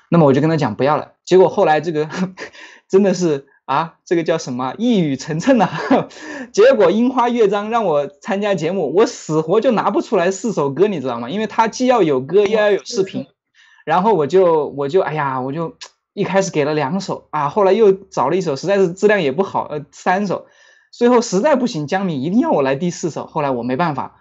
[0.10, 2.08] 那么我就跟她讲不要了，结果后来这个
[2.88, 3.48] 真的是。
[3.72, 4.74] 啊，这个叫什么？
[4.78, 5.70] 一语成谶呐！
[6.52, 11.30] 结果樱花乐章让我参加节目，我死活就拿不出来四首歌，你知道吗？
[11.30, 13.28] 因为他既要有歌，又要有视频。
[13.86, 15.78] 然后我就我就哎呀，我就
[16.12, 20.48] 一开始给了两首啊，后来又找了一首，实在是质量也不好，呃，三首。
[20.92, 23.26] 最后实在不行，江米一定要我来第四首。
[23.26, 24.18] 后来我没办法，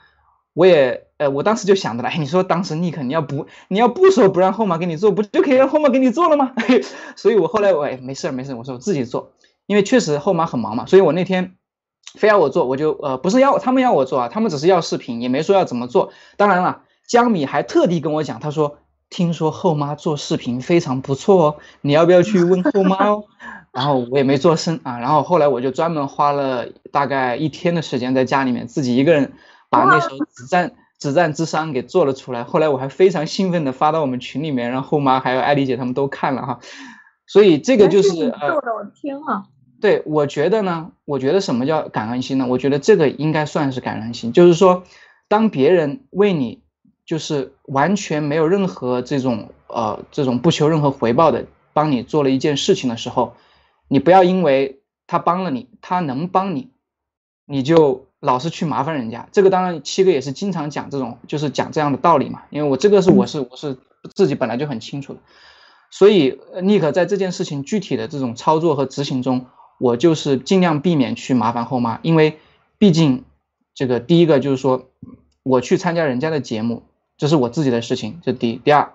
[0.54, 6.52] 我也呃，我当时就想着了，哎，你说当时尼克你要不你要不说不让后妈给你做，不就可以让后妈给你做了吗？
[7.14, 9.32] 所以我后来我哎没事没事，我说我自己做。
[9.66, 11.56] 因为确实后妈很忙嘛，所以我那天
[12.14, 16.10] 非要我做，我就呃不是要他们要我做啊，他们只是要视频，也没说要怎么做。
[16.38, 18.78] 当然了，江米还特地跟我讲，他说
[19.10, 23.24] 听说后妈做视频非常不错哦，你要不要去问后妈哦？
[23.72, 29.34] 然后我也没做声啊，然后后来我就专门花了大概一天的时间在家里面自己一个人
[29.68, 32.44] 把那首《止战止战之殇》给做了出来。
[32.44, 36.60] 后来我还非常兴奋的发到我们群里面，让后妈还有艾丽姐他们都看了哈。
[37.26, 39.46] 所以这个就是呃，做的我天啊！
[39.80, 42.46] 对，我觉得呢，我觉得什么叫感恩心呢？
[42.48, 44.82] 我觉得这个应该算是感恩心，就是说，
[45.26, 46.60] 当别人为你
[47.06, 53.34] 就是完全没有任何这种呃这种不求任何回报的帮你做了一件事情的时候，
[53.88, 56.70] 你不要因为他帮了你，他能帮你，
[57.46, 59.28] 你就老是去麻烦人家。
[59.32, 62.42] 这个当然七哥也是经常讲这种，就是讲这样的道理嘛。
[62.50, 63.76] 因为我这个是我是我是
[64.14, 65.20] 自己本来就很清楚的，
[65.90, 69.46] 所以尼克在这件事情具体的这种操作和执行中。
[69.82, 72.38] 我就是尽量避免去麻烦后妈，因为
[72.76, 73.24] 毕竟
[73.74, 74.90] 这个第一个就是说，
[75.42, 76.82] 我去参加人家的节目，
[77.16, 78.56] 这是我自己的事情，这第一。
[78.56, 78.92] 第二，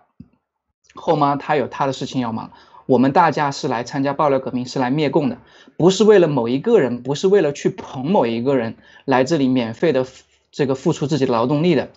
[0.94, 2.52] 后妈她有她的事情要忙，
[2.86, 5.38] 我们大家是来参加爆料革命，是来灭共的，
[5.78, 8.76] 不是为了某一个人，不是为了去捧某一个人
[9.06, 10.06] 来这里免费的
[10.52, 11.90] 这个付出自己的劳动力的。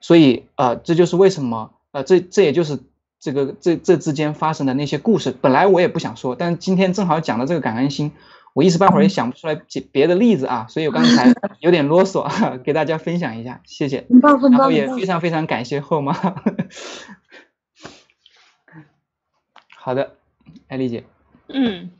[0.00, 2.78] 所以呃，这就是为什么呃，这这也就是。
[3.22, 8.12] 这个这这之间发生的那些故事，本来我也不想说，但今天正好讲到这个感恩心，
[8.54, 9.60] 我一时半会儿也想不出来
[9.92, 12.26] 别的例子啊，所以我刚才有点啰嗦，
[12.64, 14.06] 给大家分享一下，谢谢。
[14.22, 16.14] 然后也非常非常感谢后妈。
[19.76, 20.14] 好的，
[20.70, 21.04] 艾丽姐。
[21.48, 21.90] 嗯。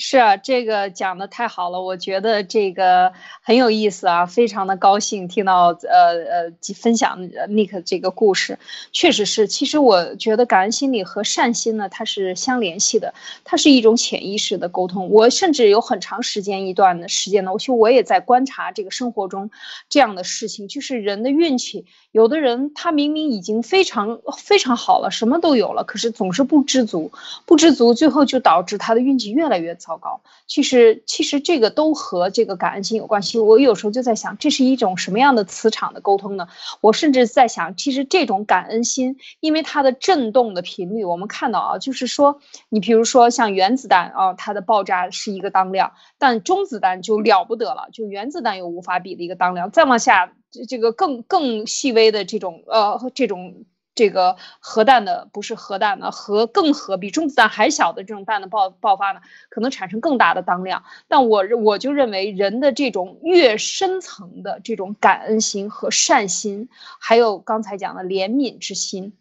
[0.00, 8.60] 是啊，这个讲的太好了，我觉得这个很有意思啊，非常的高兴听到呃呃分享 Nick 这个故事，
[8.92, 9.48] 确实是。
[9.48, 15.10] 其实我觉得感恩心理和善心呢，它是相联系的，它是一种潜意识的沟通。
[15.10, 19.50] 我甚至有很长时间一段的时间呢，我其实我也在观察这个生活中
[19.88, 21.86] 这样的事情，就是人的运气。
[22.12, 27.10] 有的人他明明已经非常非常好了，什么都有了，可是总是不知足，
[27.46, 29.87] 不知足，最后就导致他的运气越来越糟。
[29.88, 33.38] 糟糕，其实其实这个都和这个感恩心有关系。
[33.38, 36.46] 我有时候就在想，这是一种什么样的磁场的沟通呢？
[36.82, 49.70] 我甚至在想，其实这种感恩心，因为它的振动的频率，我们看到啊，就是说，你比如说像原子弹啊，它的爆炸是一个当量，但中子弹就了不得了，就原子弹又无法比的一个当量。
[49.70, 53.64] 再往下，这这个更更细微的这种呃这种。
[53.98, 60.84] 这个核弹的不是核弹的核更核比中子弹还小的这种弹的爆爆发呢，可能产生更大的当量。
[61.08, 66.68] 但我我就认为人的这种越深层的这种感恩心和善心，
[67.00, 69.14] 还有刚才讲的怜悯之心，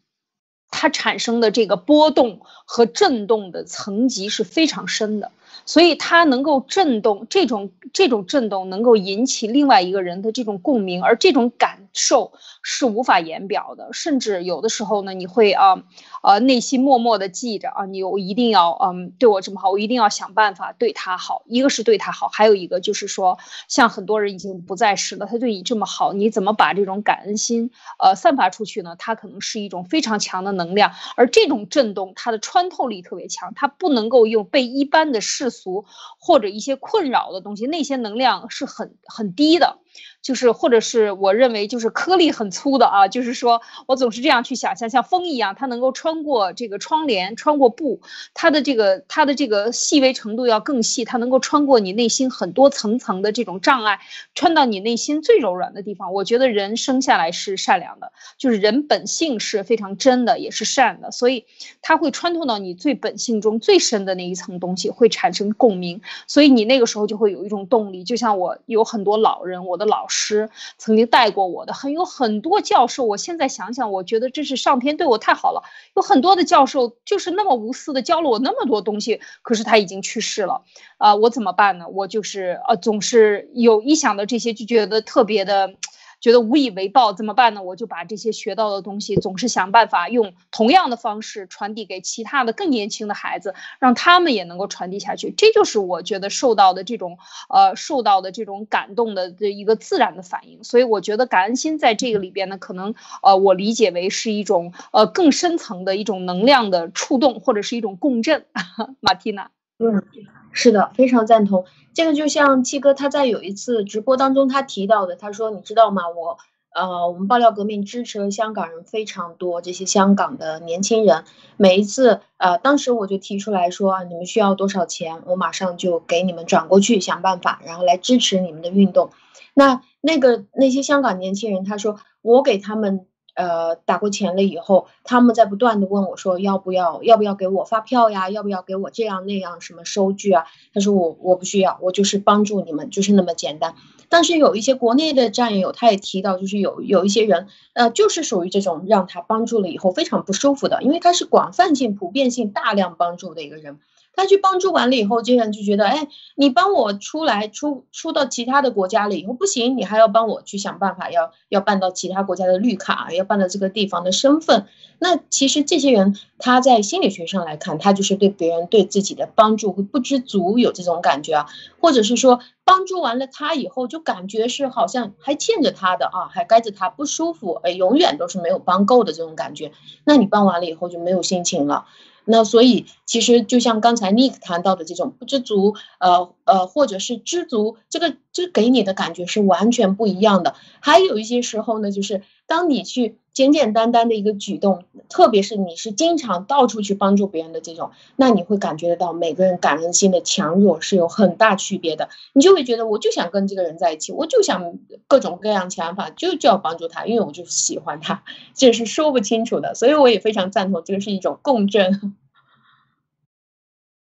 [0.70, 5.32] 它产生的这个波动和震动的层级是非常深的。
[5.66, 13.90] 所以它能够震动，这种这种震动能够引起另外一个人的这种共鸣，而这种感受是无法言表的。
[13.94, 15.84] 甚至有的时候呢，你会啊，
[16.24, 21.44] 呃，内心默默的记着啊，你我一定要嗯对我这么好，我一定要想办法对他好。
[21.48, 23.38] 一个是对他好，还有一个就是说，
[23.68, 28.96] 像很多人已经不在世了，他对你这么好，你怎么把这种感恩心呃散发出去呢？
[29.00, 35.86] 它可能是一种非常强的能量，而这种震动它的穿透力特别强，它不能够用被一般的世世俗
[36.20, 39.80] 或者一些困扰的东西，那些能量是很很低的。
[40.28, 48.02] 就是或者是我认为就是颗粒很粗的啊，就是说我总是这样去想象，像风一样，它能够穿过这个窗帘，穿过布，
[48.34, 54.02] 它的这个它的这个细微程度要更细，它能够穿过你内心很多层层的这种障碍，
[54.36, 56.12] 穿到你内心最柔软的地方。
[56.12, 61.46] 我觉得人生下来是善良的，就是人本性是非常真的，也是善的，所以
[61.82, 68.04] 它会穿透到你最本性中最深的那一层东西，会产生共鸣，所以你那个时候就会有一种动力。
[68.04, 70.17] 就像我有很多老人，我的老师。
[70.18, 73.06] 师曾经带过我的，很有很多教授。
[73.06, 75.62] 我现在想想，我觉得这是上天对我太好了。
[75.96, 80.64] 有很多的教授就是那么无私的教了我那么多东西，可是他已经去世了，
[80.98, 81.88] 啊，我怎么办呢？
[81.88, 85.76] 我就是啊，总是有一想到这些就觉得特别的。
[86.20, 87.62] 觉得无以为报怎么办呢？
[87.64, 95.32] 我就把这些学到的东西，总是想办法用同样的方式传递给其他的更年轻的孩子，让他们也能够传递下去。
[95.32, 97.18] 这就是我觉得受到的这种
[97.50, 100.64] 呃受到的这种感动的这一个自然的反应。
[100.64, 108.46] 所以我觉得感恩心在这个里边呢，可能呃我理解为是一种呃更深层的一种能量的触动，或者是一种共振。
[109.02, 110.04] 马蒂娜，嗯，
[110.52, 111.66] 是的，非常赞同。
[111.94, 116.10] 这个就像七哥他在有一次直播当中他提到的，他说你知道吗？
[116.10, 116.38] 我
[116.74, 121.26] 呃，我们爆料革命支持了香港人非常多，这些香港的年轻人，
[121.58, 129.12] 每一次呃，当时我就提出来说啊，你们需要多少钱，我马上就给你们转过去，想办法，然后来支持你们的运动。
[129.54, 133.06] 那那个那些香港年轻人，他说我给他们。
[133.38, 138.32] 呃，打过钱了以后，他们在不断的问我说，要不要，要不要给我发票呀？
[138.32, 140.46] 要不要给我这样那样什么收据啊？
[140.74, 143.76] 他说我我不需要，我就是帮助你们，就是那么简单。
[144.10, 153.78] 但是有一些国内的战友，他也提到，就是有有一些人，呃，就是属于这种让他帮助了以后非常不舒服的，因为他是广泛性、普遍性、大量帮助的一个人。
[154.18, 164.66] 他去帮助完了以后，这些人就觉得，哎，你帮我出来出出到其他的国家了以后不行，你还要帮我去想办法，要要办到其他国家的绿卡，要办到这个地方的身份。
[164.98, 171.46] 那其实这些人他在心理学上来看，他就是对别人对自己的帮助会不知足，有这种感觉啊，
[171.80, 179.72] 或者是说帮助完了他以后，就感觉是好像还欠着他的啊，还该着他不舒服，哎，永远都是没有帮够的这种感觉。
[180.04, 181.86] 那你帮完了以后就没有心情了。
[182.30, 190.54] 那所以，其实就像刚才 Nick 谈到的这种不知足，呃呃，或者是知足，这个这给你的感觉是完全不一样的。
[190.82, 202.10] 还有一些时候呢，就是当你去简简单单的一个举动，特别是你是经常到处去帮助别人的这种，那你会感觉得到每个人感恩心的强弱是有很大区别的。
[202.34, 208.24] 你就会觉得，我就想跟这个人在一起，我就想各种各样想法，就就要帮助他，因为我就喜欢他，
[208.56, 209.76] 这是说不清楚的。
[209.76, 212.16] 所以我也非常赞同，这个是一种共振。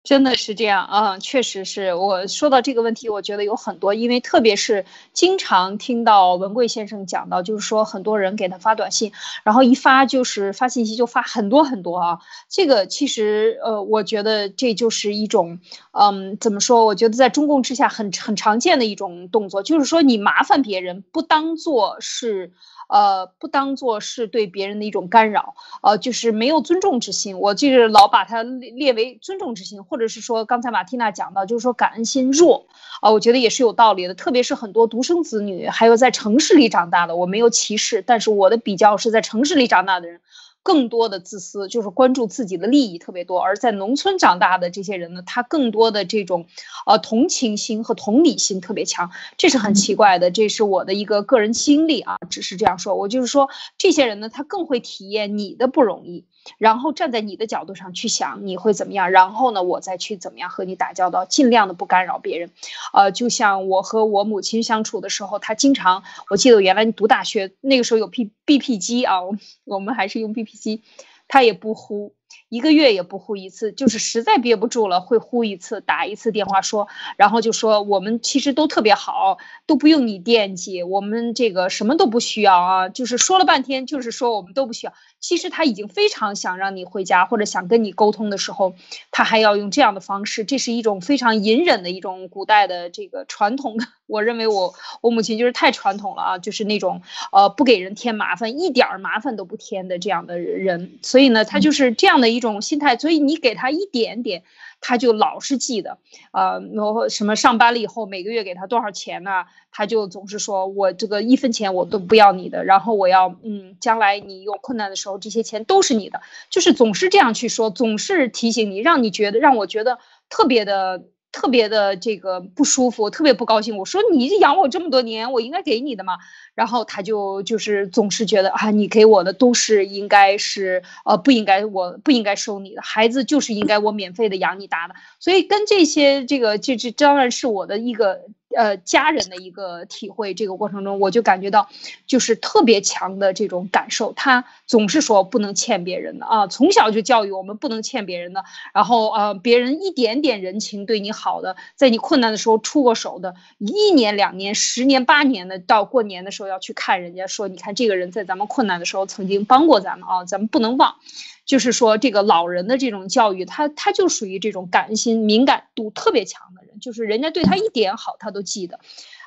[0.05, 9.13] 真的是这样啊，确实是我说到这个问题，我觉得有很多，因为特别是经常听到文贵先生讲到，就是说很多人给他发短信，
[9.45, 12.19] 然后一发就是发信息就发很多很多啊。
[12.49, 15.61] 这个其实呃，我觉得这就是一种，
[15.93, 16.85] 嗯，怎么说？
[16.85, 22.51] 我觉得在中共之下很很常见的一种动作，就是说你麻烦别人，不当做是。
[22.93, 27.39] 呃，不当做是对别人的一种干扰，呃，就是没有尊重之心。
[27.39, 32.67] 我就是老把它列列为尊重之心，或者是说刚才马蒂娜讲到，就是说感恩心弱，
[33.01, 34.15] 啊，我觉得也是有道理的。
[34.15, 40.21] 特别是很多独生子女，还有在城市里长大的，我没有歧视，但是我的比较是在城市里长大的人。
[40.63, 46.47] 更多的自私，就是关注自己的利益特别多；而在农村长大的这些人呢，他更多的这种，
[46.87, 50.31] 呃，同情心和同理心特别强，这是很奇怪的。
[50.31, 52.95] 这是我的一个个人经历啊，只是这样说。
[52.95, 53.49] 我就是说，
[53.79, 56.27] 这些人呢，他更会体验你的不容易。
[56.59, 62.51] 然后站在你的角度上去想你会怎么样，然后呢，我再去怎么样和你打交道，尽量的不干扰别人。
[62.93, 69.21] 呃，就像我和我母亲相处的时候，她经常，我记得原来读大学那个时候有 P B P 机啊，
[69.65, 70.83] 我们还是用 B P 机，
[71.29, 72.15] 她也不呼。
[72.49, 76.87] 一个月也不呼一次，就是实在憋不住了会呼一次，打一次电话说，
[77.17, 84.93] 然后就说我们其实都特别好，都不用你惦记，我们这个什么都不需要啊，就是说了半天，就是说我们都不需要。
[85.23, 88.75] 其实他已经非常想让你回家，或者想跟你沟通的时候，
[89.11, 93.87] 他还要用这样的方式，这是一种非常隐忍的一种古代的这个传统的。
[94.07, 97.01] 我认为我我母亲就是太传统了啊，就是那种
[97.31, 104.43] 呃不给人添麻烦，一点儿麻烦都不添的这样的人，所以呢，他就是这样的一种心态，所以你给他一点点。
[104.83, 105.97] 他就老是记得，
[106.33, 109.45] 呃，然后什么上班了以后每个月给他多少钱呢？
[109.71, 116.21] 他就总是说我这个一分钱我都不要你的，然后我要，嗯，将来你有困难的时候，这些钱都是你的，
[116.51, 123.79] 就是总是这样去说，总是提醒你，让你觉得让我觉得特别的特别的这个不舒服，特别不高兴。
[123.79, 126.19] 我说你养我这么多年，我应该给你的嘛。
[126.55, 134.95] 然后他就就是总是觉得啊，你给我的都是应该是呃不应该，我不应该收你的孩子就是应该我免费的养你大的。
[135.19, 138.21] 所以跟这些这个这这当然是我的一个。
[138.57, 141.69] 呃，家人的一个体会，这个过程中我就感觉到，
[142.07, 144.13] 就是特别强的这种感受。
[144.13, 148.45] 他总是说不能欠别人的啊，从小就教育我们不能欠别人的。
[148.75, 160.97] 然后呃，别人一点点人情对你好的，在你困难的时候出过手的，一年两年、十年八年的，到过年的时候要去看人家，说你看这个人在咱们困难的时候曾经帮过咱们啊，咱们不能忘。
[161.45, 168.81] 就是说，这个老人的这种教育，他他就属于这种感恩心、敏感度特别强的，就是人家对他一点好，他都记得，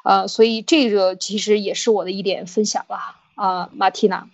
[0.03, 4.29] 呃，所以这个其实也是我的一点分享吧啊，马蒂娜，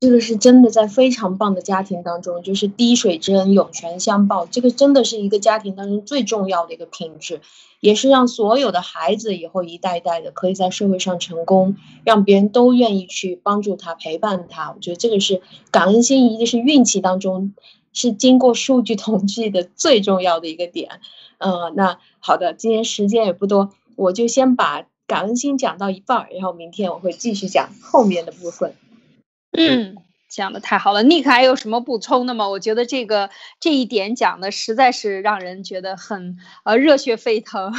[0.00, 7.42] 这个是真的，在非常棒的家庭当中，就是滴水之恩，涌泉相报，这个真的是一个家庭当中最重要的一个品质。
[7.80, 14.72] 也是让所有的孩子以后一代一代的可以在社会上成功，让别人都愿意去帮助他、陪伴他。
[14.72, 17.54] 我觉得这个是感恩心，一定是运气当中
[17.92, 21.00] 是经过数据统计的最重要的一个点。
[21.38, 28.74] 嗯，那好的，今天时间也不多，我就先把感恩心讲到一半儿，然后明天我会继续讲后面的部分。
[29.52, 29.96] 嗯。
[30.28, 32.46] 讲的太好了，Nick 还有什么补充的吗？
[32.46, 33.30] 我觉得这个
[33.60, 37.72] 这一点讲的实在是让人觉得很呃热血沸腾。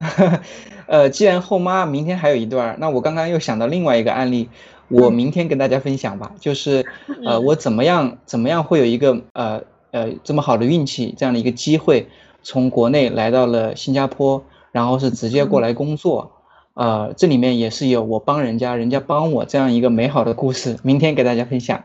[0.88, 4.50] 呃，既然后妈明天还有一段，那我刚刚又想到另外一个案例，
[4.88, 6.32] 我明天跟大家分享吧。
[6.40, 6.84] 就是
[7.24, 9.62] 呃，我怎么样怎么样会有一个呃
[9.94, 12.08] 呃这么好的运气，这样的一个机会，
[12.42, 14.42] 从国内来到了新加坡，
[14.72, 16.32] 然后是直接过来工作。
[16.74, 21.84] 呃，这里面也是有我帮人家，人家帮我这样一个美好的故事，明天给大家分享。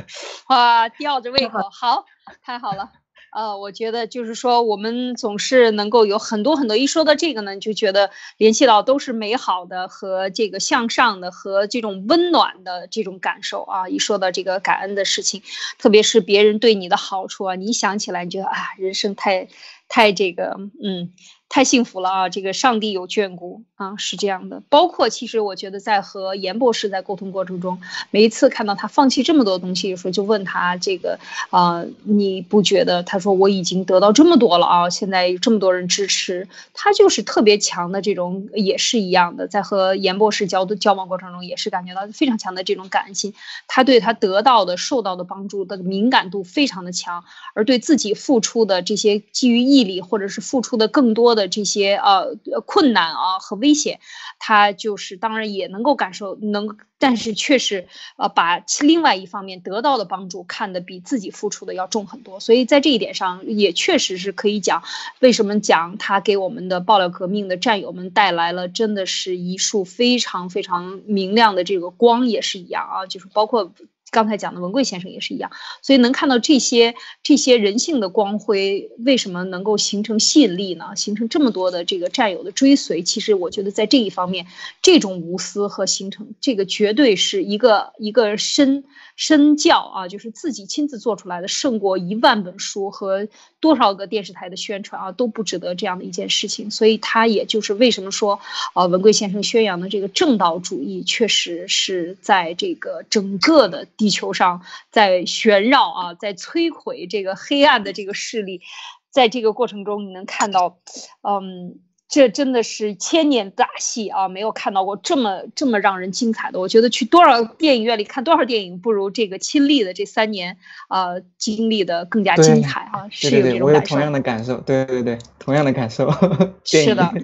[0.48, 2.06] 哇，吊着胃口，好，
[2.42, 2.88] 太好了。
[3.32, 13.88] 呃，我觉得就是说，我们总是能够有很多很多，一说到这个呢，就觉得联系到都是美好的和这个向上的和这种温暖的这种感受啊。
[13.88, 15.42] 一说到这个感恩的事情，
[15.78, 19.48] 特别是别人对你的好处啊，你想起来，你觉得啊，人生太
[19.88, 21.12] 太这个，嗯。
[21.50, 22.28] 太幸福了啊！
[22.28, 24.62] 这个上帝有眷顾啊，是这样的。
[24.68, 27.80] 包括其实我觉得在和严博士在沟通过程中，
[28.12, 31.18] 每一次看到他放弃这么多东西的时候，就问他这个
[31.50, 33.02] 啊，你不觉得？
[33.02, 39.48] 他说我已经得到这么多了啊，现在这么多人支持，他就是特别强的这种，也是一样的。
[39.48, 43.34] 在和严博士交的交往过程中，也是感觉到非常强的这种感恩心。
[43.66, 47.24] 他对他得到的、受到的帮助的敏感度非常的强，
[47.54, 51.39] 而对自己付出的这些基于毅力或者是付出的更多的。
[51.40, 52.36] 的这些呃
[52.66, 53.98] 困难啊和危险，
[54.38, 57.88] 他就是当然也能够感受能，但是确实
[58.18, 64.82] 呃把另外一方面得到的帮助看得比自己付出的要重很多，所以在这一点上也确实是可以讲，
[65.20, 73.72] 为什么讲他给我们的爆料革命的战友们带来了真的是一束非常非常明亮的这个光也是一样啊，就是包括。
[74.10, 75.50] 刚才讲的文贵先生也是一样，
[75.82, 80.96] 所以能看到这些这些人性的光辉，为什么能够形成吸引力呢？
[80.96, 84.46] 形成这么多的这个战友的追随，其实我觉得在这一方面，
[84.82, 88.84] 这种无私和形成这个绝对是一个一个深
[89.20, 93.28] 身教啊，就是自己亲自做出来的，胜过一万本书和
[93.60, 96.70] 多少个电视台的宣传啊，都不值得这样的一件事情。
[96.70, 98.40] 所以他也就是为什么说，
[98.74, 103.86] 呃，文贵先生宣扬的这个正道主义，确实是在这个整个的。
[103.96, 108.62] 地球上在旋绕啊，在摧毁这个黑暗的这个势力，
[109.10, 110.78] 在这个过程中，你能看到，
[111.20, 111.80] 嗯，
[112.10, 116.58] 这真的是千年大戏啊，没有看到过这么这么让人精彩的。
[116.58, 120.56] 我觉得去多少电影院里看多少电影，不如这个亲历的这三年
[120.88, 123.66] 啊经历的更加精彩啊，是有这种感受。
[123.66, 126.10] 我有同样的感受，对对对，同样的感受。
[126.64, 127.14] 是的，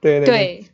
[0.00, 0.64] 对对对。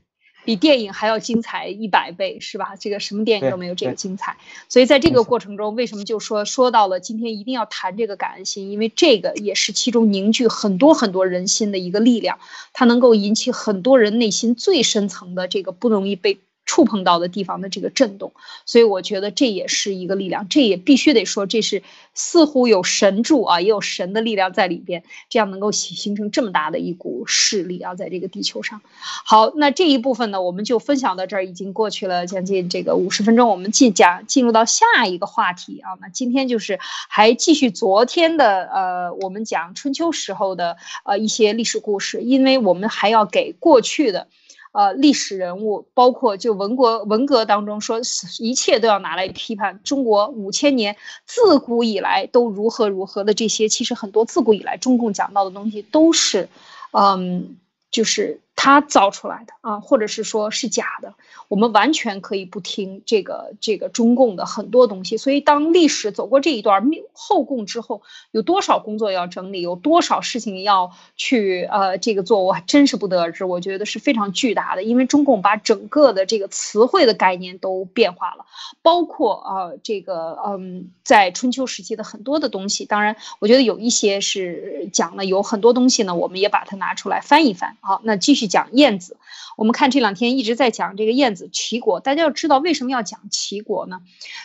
[0.49, 2.75] 比电影还要精彩一百倍，是吧？
[2.81, 4.39] 这个什么电影都没有这个精彩。
[4.71, 8.71] 所以在这个过程中，为什么就说说到了今天一定要谈这个感恩心？
[8.71, 12.39] 因为这个也是其中凝聚很多很多人心的一个力量，
[12.73, 16.39] 它能够引起很多人内心最深层的这个不容易被。
[16.69, 18.35] 触碰到的地方的这个震动，
[18.67, 28.83] 所以我觉得这也是一个力量，这也必须得说，这是似乎有神助啊，也有神的力量在里边，这样能够形形成这么大的一股势力啊，在这个地球上。
[29.25, 35.97] 好，那这一部分呢，我们就分享到这儿，已经过去了将近这个五十分钟，我们进讲进入到下一个话题啊。
[36.03, 44.29] 那今天就是还继续昨天的呃，我们讲春秋时候的呃一些历史故事，因为我们还要给过去的。
[44.73, 48.01] 呃，历史人物包括就文国文革当中说，
[48.39, 49.81] 一切都要拿来批判。
[49.83, 56.49] 中国五千年自古以来都如何如何的这些，其实很多自古以来中共讲到的东西都是，
[56.93, 57.57] 嗯，
[57.91, 61.15] 就是他造出来的啊，或者是说是假的。
[61.47, 68.03] 我们完全可以不听这个这个中共的很多东西，所以当历史走过这一段后共之后，
[68.33, 73.45] 有多少工作要整理，有多少事情要去呃这个做，我还真是不得而知。
[73.45, 78.45] 我觉得是非常巨大的，因为中共把整个的这个词汇的概念都变化了，
[78.83, 87.77] 包括啊这个嗯在春秋时期的很多的东西，当然我觉得有一些是讲了，有很多东西呢，我们也把它拿出来翻一翻。
[87.81, 89.17] 好，那继续讲燕子。
[89.57, 94.01] 我们看这两天一直在讲这个燕子齐国，大家要知道为什么要讲齐国呢？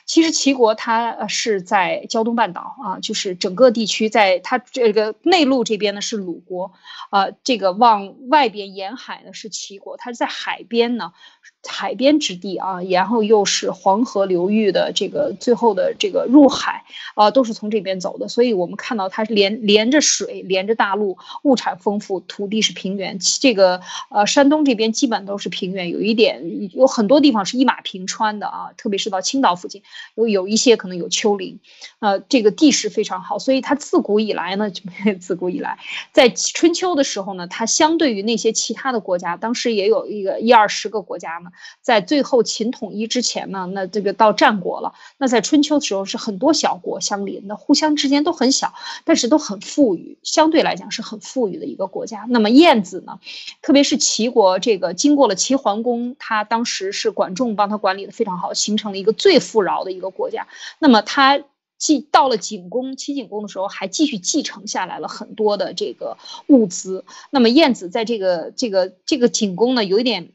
[0.05, 6.73] 其实齐国它是在胶东半岛啊，就是整个地区，在它这个内陆这边呢是鲁国，
[7.11, 11.13] 啊，这个往外边沿海呢是齐国，它是在海边呢。
[11.65, 16.83] 海边之地啊，然后又是黄河流域的这个最后的这个入海
[17.15, 23.17] 啊，都是从这边走的，所以我们看到它是连连着水，连着大陆，物产丰富，土地是平原。
[23.39, 29.83] 这个呃，山东这边基本都是平原，有一点有很多地方是一马平川的啊，特别是到青岛附近，
[30.15, 31.59] 有有一些可能有丘陵，
[31.99, 34.69] 呃，这个地势非常好，所以它自古以来呢，
[35.19, 35.77] 自古以来
[36.11, 41.51] 在春秋的时候呢，它相对于那些其他的国家，当时也有一个一二十个国家呢。
[41.81, 44.93] 在最后秦统一之前呢，那这个到战国了。
[45.17, 48.73] 那在春秋的时候是很多小国相邻的，互相之间都很小，
[49.05, 52.25] 但是都很富裕，相对来讲是很富裕的一个国家。
[52.29, 53.19] 那么燕子呢，
[53.61, 60.47] 特别是齐国这个经过了齐桓公，他当时是管仲帮他管理的非常好，形成了一个最富饶的一个国家。
[60.79, 61.41] 那么他
[61.77, 66.17] 继到了景公齐景公的时候，还继续继承下来了很多的这个
[66.47, 67.03] 物资。
[67.29, 70.29] 那么燕子在这个这个这个景公呢，有一点。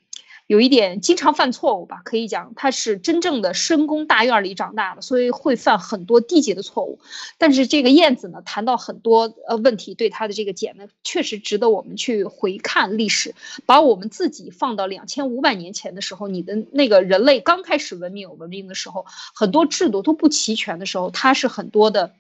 [0.49, 6.99] 有一点经常犯错误吧，可以讲他是真正的深宫大院里长大的，所以会犯很多低级的错误。
[7.37, 13.35] 但是这个燕子呢，谈到很多呃问题，对他的这个简呢，确实值得我们去回看历史，
[13.67, 22.15] 把我们自己放到两千五百年前的时候，你的那个人类刚开始文明有文明的时候，很多制度都不齐全的时候，它是很多的。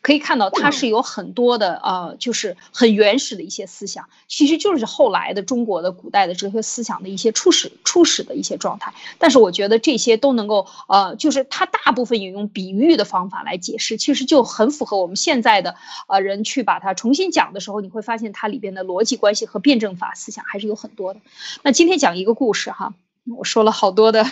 [0.00, 8.94] 可以看到，它是有很多的呃，就是很原始的一些思想，其实就是后来的中国的古代的哲学思想的一些初始初始的一些状态。
[9.18, 15.74] 但是我觉得这些都能够呃，就是它大部分也用比喻的方法来解释，其实就很符合我们现在的
[16.06, 21.20] 呃人去把它重新讲的时候，你会发现它里边的逻辑关系和辩证法思想还是有很多的。
[21.62, 22.94] 那今天讲一个故事哈，
[23.36, 24.24] 我说了好多的。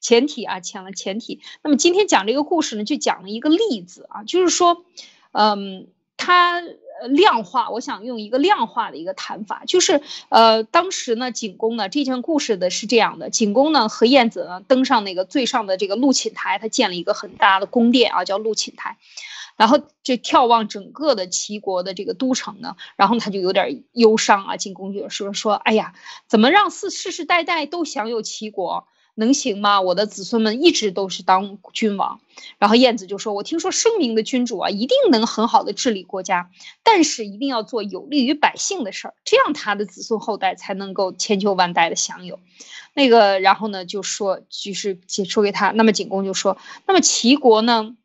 [0.00, 1.40] 前提啊，讲了前提。
[1.62, 4.84] 那么今天讲这个故事呢，就讲了一个例子啊，就是说，
[5.32, 6.62] 嗯，它
[7.08, 18.96] 量化，我想用一个量化的一个谈法，就是呃，当时呢，景公呢，这件故事的是这样的：景公呢和晏子呢登上那个最上的这个陆寝台，他建了一个很大的宫殿啊，叫陆寝台，
[19.56, 25.94] 然后就眺望整个的齐国的这个都城呢，然后他就有点忧伤啊，景公就说说，哎呀，
[26.28, 28.86] 怎么让世世世代代都享有齐国？
[29.14, 29.80] 能行吗？
[29.80, 32.20] 我的子孙们一直都是当君王。
[32.58, 36.50] 然后晏子就说：“我听说圣明的君主啊，一定能很好的治理国家，
[36.82, 42.40] 但是一定要做有利于百姓的事儿，这样他的子孙后代才能够千秋万代的享有。”
[42.92, 45.70] 那个，然后呢，就说就是解说给他。
[45.70, 47.96] 那么景公就说：“那么齐国呢？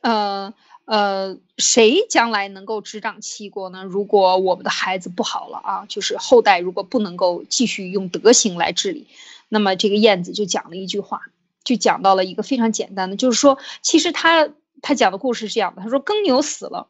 [0.00, 0.52] 呃
[0.84, 3.84] 呃，谁将来能够执掌齐国呢？
[3.84, 9.06] 如果我们的孩子不好了啊，就是后代如果不能够继续用德行来治理。”
[9.52, 11.20] 那么这个燕子就讲了一句话，
[11.62, 14.48] 就讲到了一个非常简单的，就是说，其实他
[14.80, 16.88] 他讲的故事是这样的，他说耕牛死了，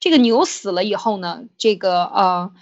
[0.00, 2.52] 这个牛死了以后呢，这个呃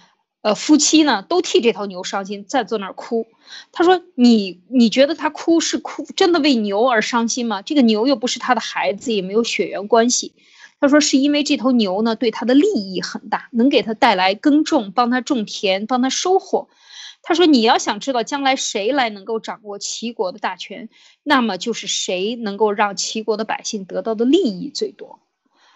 [0.43, 3.29] 呃夫妻呢都替这头牛伤心，在坐那儿哭。
[3.71, 7.63] 他说你你觉得他哭是哭真的为牛而伤心吗？
[7.63, 10.35] 这个牛又不是他的孩子，也没有血缘关系。
[10.81, 16.69] 他说是因为这头牛呢对他的利益很大，能给他带来耕种，帮他种田，帮他收获。
[17.29, 20.89] 他说：“你要想知道将来谁来能够掌握齐国的大权，
[21.25, 25.19] 那么就是谁能够让齐国的百姓得到的利益最多，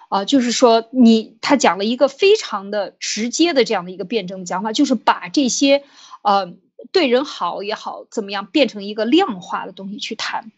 [0.09, 5.83] 啊，就是说你他讲了一个非常的直接的这样的一个辩证的讲法，就是把这些，
[6.23, 6.55] 呃，
[6.93, 10.53] 对人好也好怎么样，变成一个量化的东西去谈，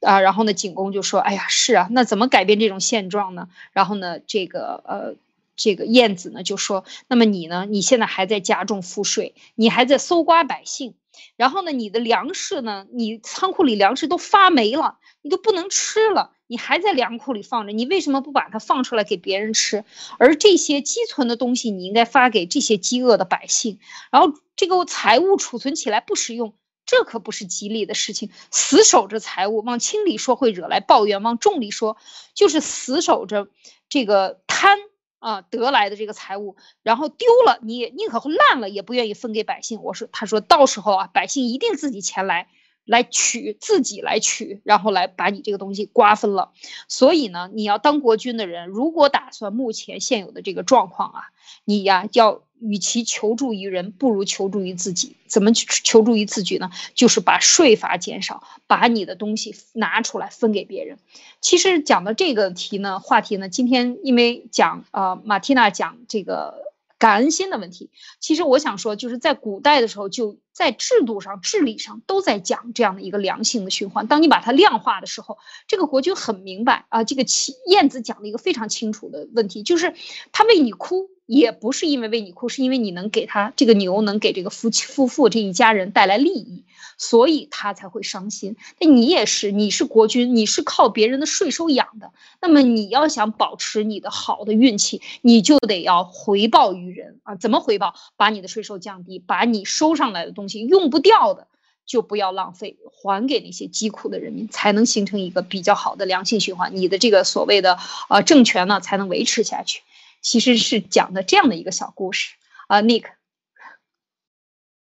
[0.00, 3.48] 啊，然后呢，景公就说：哎呀，是啊，那怎么改变这种现状呢？
[3.70, 5.14] 然后呢，这个呃。”
[5.58, 7.66] 这个燕子呢就说：“那么你呢？
[7.68, 10.94] 你现在还在加重赋税，你还在搜刮百姓，
[11.36, 12.86] 然后呢，你的粮食呢？
[12.92, 19.84] 你仓库里粮食都发霉了，你都不能吃了，你还在粮库里放着，你为什么不把它放出来给别人吃？
[20.20, 23.80] 而这些积存的东西，你应该发给这些饥饿的百姓。
[24.12, 26.54] 然后这个财物储存起来不实用，
[26.86, 28.30] 这可不是吉利的事情。
[28.52, 31.96] 死守着财物，往轻里说会惹来抱怨，往重里说
[32.32, 33.48] 就是死守着
[33.88, 34.78] 这个贪。”
[35.18, 39.82] 啊得来的这个财物，然后丢了，你也宁可烂了也不愿意分给百姓。
[39.82, 42.48] 我说，他说到时候啊，百姓一定自己前来。
[42.88, 46.52] 来取自己来取，然后来把你这个东西瓜分了。
[46.88, 51.20] 所以呢，你要当国君的人，如果打算目前现有的这个状况啊，
[51.66, 55.16] 你呀要与其求助于人，不如求助于自己。
[55.26, 56.70] 怎么去求助于自己呢？
[56.94, 60.98] 就是把税法减少，把你的东西拿出来分给别人。
[61.40, 66.66] 其实讲的这个题呢，话题呢，今天因为讲呃马蒂娜讲这个。
[67.00, 74.08] 感恩心的问题，其实我想说，就是在古代的时候，就在制度上、治理上都在讲这样的一个良性的循环。
[74.08, 75.38] 当你把它量化的时候，
[75.68, 77.04] 这个国君很明白啊。
[77.04, 77.24] 这个
[77.68, 79.94] 燕子讲了一个非常清楚的问题，就是
[80.32, 81.08] 他为你哭。
[81.28, 86.64] 也不是因为为你哭，是因为你能给他这个牛能给这个夫妻夫妇这一家人带来利益，
[86.96, 88.56] 所以他才会伤心。
[88.80, 97.34] 那你也是，你是国君，你是靠别人的税收养的，那么你要想保持你的好的运气，你就得要回报于人啊。
[97.34, 97.92] 怎么回报？
[98.16, 101.46] 把你的税收降低，把你收上来的东西用不掉的
[101.84, 106.74] 就不要浪费，还给那些疾苦的人民，才能形成一个比较好的良性循环。
[106.74, 109.82] 你的这个所谓的呃政权呢，才能维持下去。
[110.20, 112.34] 其实是讲的这样的一个小故事
[112.66, 113.04] 啊，Nick，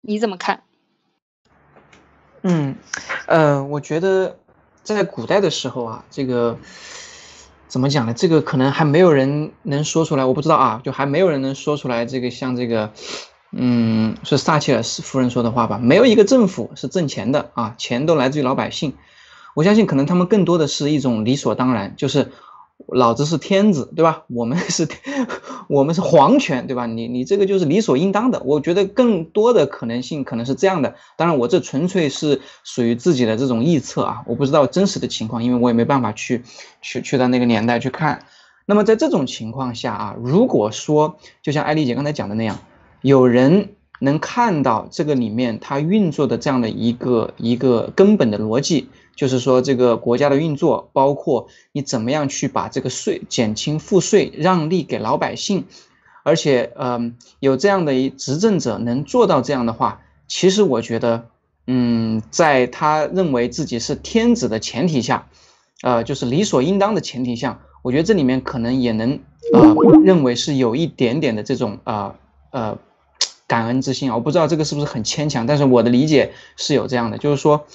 [0.02, 0.64] 你怎么看？
[2.42, 2.76] 嗯，
[3.26, 4.38] 呃，我觉得
[4.84, 6.60] 在古代的时候啊，这个
[7.68, 8.14] 怎么讲呢？
[8.14, 12.92] 这个可能还没有人能说出来，我不知道啊，就还没有人能说出来这个像这个，
[13.54, 15.78] 嗯，是撒切尔夫人说的话吧？
[15.78, 18.98] 没有一个政府是挣钱的啊，钱都来自于老百姓。
[19.56, 22.32] 我相信可能他们更多的是一种理所当然，就是。
[22.88, 24.24] 老子是天子，对吧？
[24.28, 24.88] 我们是，
[25.70, 26.86] 我们是皇权，对吧？
[26.86, 28.42] 你你这个就是理所应当的。
[28.44, 30.96] 我觉得更多的可能性可能是这样的。
[31.16, 36.44] 当然，我这纯粹是属于自己的这种臆测啊，我不知道真实的情况，因为我也没办法去
[36.82, 38.26] 去去到那个年代去看。
[38.66, 42.60] 那么在这种情况下啊，如果说就像艾丽姐刚才讲的那样，
[43.02, 48.89] 有人能看到这个里面它运作的这样的一个一个根本的逻辑。
[49.16, 55.66] 就是说，这个国家的运作，包括你怎么样去把这个税减轻赋税，让利给老百姓，
[56.24, 61.28] 而且，嗯，有这样的一执政者能做到这样的话，其实我觉得，
[61.68, 65.28] 嗯，在他认为自己是天子的前提下，
[65.84, 69.20] 呃，就是理所应当的前提下，我觉得这里面可能也能，
[69.54, 72.16] 呃，认为是有一点点的这种，呃，
[72.49, 72.80] 呃，
[73.54, 74.16] 感恩之心啊。
[74.16, 77.68] 我不知道这个是不是很牵强，但是我的理解是有这样的，就是说。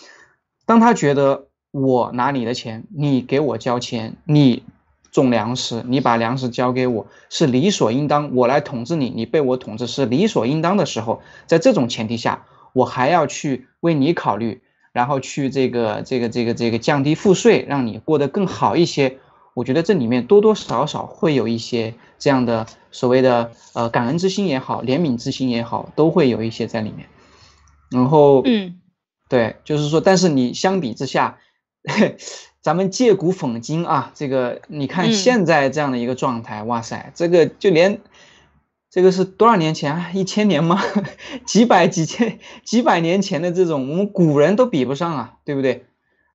[0.67, 4.65] 当他觉得我拿你的钱，你给我交钱，你
[5.11, 14.61] 种粮食，你把粮食交给我是理所应当，我来统治你，你被我统治是理所应当的时候，在这种前提下，我还要去为你考虑，
[14.93, 19.17] 然后去这个这个这个这个降低赋税，让你过得更好一些。
[19.55, 27.09] 我觉得这里面多多少少会有一些这样的所谓的呃感恩之心也好，怜悯之心也好，都会有一些在里面。
[27.91, 28.75] 然后嗯。
[29.31, 31.37] 对，就是说，但是你相比之下，
[32.63, 38.01] 咱们借古讽今啊，这个你看现在这样的一个状态，哇塞，这个就连
[38.91, 40.11] 这个是多少年前啊？
[40.15, 40.83] 一千年吗？
[41.45, 45.85] 几百几千几百年前的这种，我们古人都比不上啊，对不对？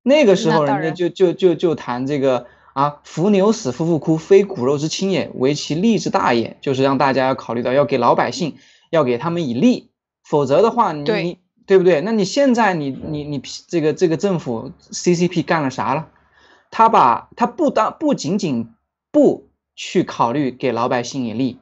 [0.04, 8.56] 那个时候人家就就就就谈这个啊，伏牛死，夫妇哭，非骨肉之亲也，为其利之大也，就是让大家要考虑到要给老百姓，
[8.90, 9.90] 要给他们以利，
[10.22, 11.38] 否则的话，你。
[11.66, 12.02] 对不对？
[12.02, 16.08] 那你现在你你你这个这个政府 CCP 干了啥了？
[16.70, 18.74] 他把他不当不仅仅
[19.10, 21.58] 不去考虑给老百姓以利，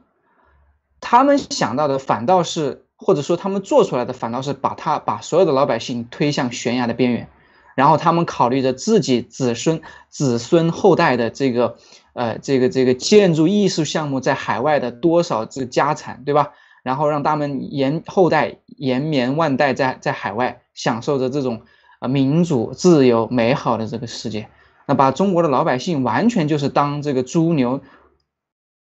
[0.99, 7.29] 他们想到的反倒是或者说他们做出来的反倒是把他把所有的老百姓推向悬崖的边缘，
[7.75, 11.77] 然后他们考虑着自己子孙子孙后代的这个
[12.13, 16.51] 呃这个这个建筑艺术项目在海外的多少这个家产，对吧？
[16.83, 21.61] 然后让他们延后代延绵万代，在在海外享受着这种
[21.99, 24.49] 呃民主、自由、美好的这个世界。
[24.85, 27.79] 那把中国的老百姓完全就是当这个猪牛，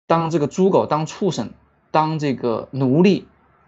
[0.06, 1.50] 当这个猪狗，当畜生，
[1.90, 3.26] 当这个奴隶，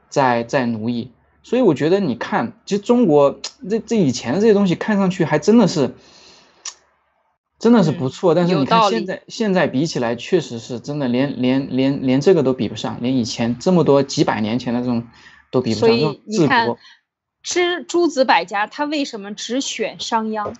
[0.10, 1.12] 在在奴役。
[1.44, 5.96] 所以我觉得，你看，其实中国这这以前的这些东西，看上去还真的是。
[7.62, 15.06] 真的是不错，但是你看现在现在比起来，确实是真的连连连连这个都比不上，连以前这么多几百年前的这种
[15.52, 15.90] 都比不上。
[15.90, 16.78] 所以你看，
[17.44, 20.54] 之诸子百家，他为什么只选商鞅？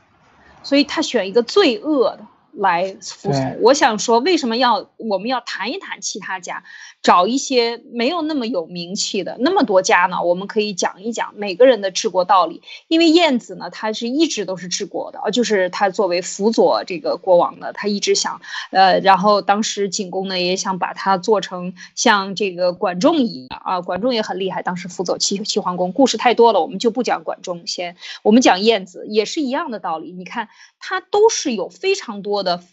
[0.62, 2.28] 所以他选一个最恶的。
[2.54, 3.58] 来服从。
[3.62, 6.64] 我想说，为什么要我们要谈一谈其他家，
[7.02, 10.22] 找一些没有那么有名气的那么多家呢？
[10.22, 12.62] 我们可以讲一讲每个人的治国道理。
[12.88, 18.42] 因为晏子呢，他是一直都是治国的，就是他作为辅佐这个国王的，他一直想，
[18.72, 25.92] 呃，然后当时景公呢也想把他做成像这个管仲一样啊，管仲也很厉害，当时辅佐齐齐桓公。
[25.92, 30.12] 故事太多了，我们就不讲管仲，先我们讲晏子，也是一样的道理。
[30.12, 32.64] 你看，他都是有非常多的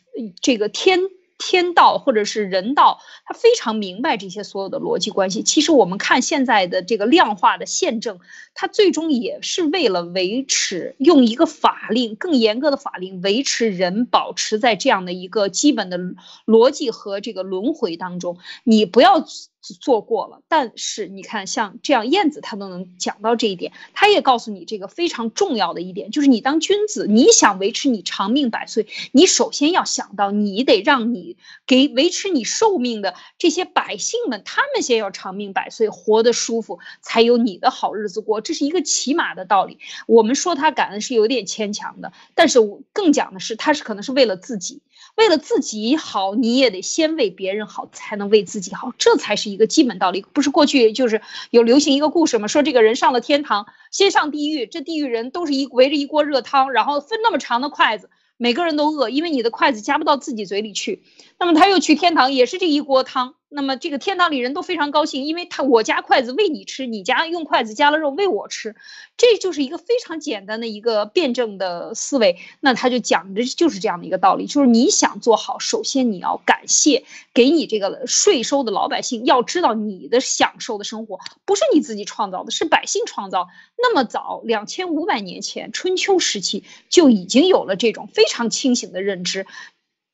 [0.40, 1.00] 这个天。
[1.38, 5.42] 天道或者是人道，他非常明白这些所有的逻辑关系。
[5.42, 8.20] 其实我们看现在的这个量化的宪政，
[8.54, 15.98] 它最终也是为了维持用一个法令更严格的法令维持人保持在这样的一个基本的
[16.46, 18.38] 逻辑和这个轮回当中。
[18.64, 19.26] 你不要。
[19.74, 23.72] 做过了，但是你看，像这样燕子，他都能讲到这一点。
[23.94, 31.36] 他也告诉你这个非常重要的一点，就是你当君子，你想维持你长命百岁，你首先要想到，你得让你
[31.66, 38.40] 给维持你寿命的这些百姓们，他们先要长命百岁，活得舒服，才有你的好日子过。
[38.40, 39.78] 这是一个起码的道理。
[40.06, 42.58] 我们说他感恩是有点牵强的，但是
[42.92, 44.80] 更讲的是，他是可能是为了自己。
[45.16, 50.24] 为了自己好，你也得先为别人好，才能为自己好，这才是一个基本道理。
[50.32, 52.48] 不是过去就是有流行一个故事吗？
[52.48, 61.02] 说这个人上了天堂，先上地狱，这地狱人都是一围着一锅热汤，然后分那么长的筷子，每个人都饿，因为你的筷子夹不到自己嘴里去。
[61.38, 63.34] 那么他又去天堂，也是这一锅汤。
[63.48, 68.74] 那么这个天堂里人都非常高兴，因为他我夹筷子喂你吃，你夹用筷子夹了肉喂我吃，
[69.16, 72.38] 这就是一个非常简单的一个辩证的思维。
[72.58, 83.46] 那他就讲的就是这样的一个道理，就是你想做好，首先你要感谢给你这个税收的老百姓，要知道你的享受的生活不是你自己创造的，是百姓创造。
[83.78, 89.46] 那么早两千五百年前春秋时期就已经有了这种非常清醒的认知。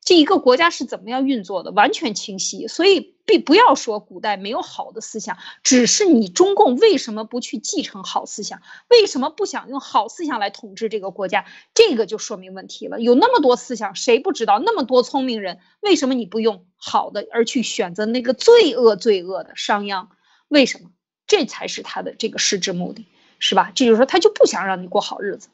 [0.05, 2.67] 这一个国家是怎么样运作的，完全清晰。
[2.67, 8.61] 所以，并不要说古代没有好的思想，只是你中共为什么不去继承好思想？
[8.89, 11.45] 为什么不想用好思想来统治这个国家？
[11.75, 13.01] 这个就说明问题了。
[13.01, 14.59] 有那么多思想，谁不知道？
[14.59, 20.09] 那么多聪明人，为什么你不用好的，而去选择那个罪恶、罪恶的商鞅？
[20.49, 20.91] 为什么？
[21.27, 23.07] 这才是他的这个实质目的，
[23.39, 23.73] 是吧？
[23.75, 25.49] 这就是说，他就不想让你过好日子。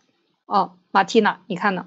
[0.47, 1.87] 哦，马蒂娜，你看呢？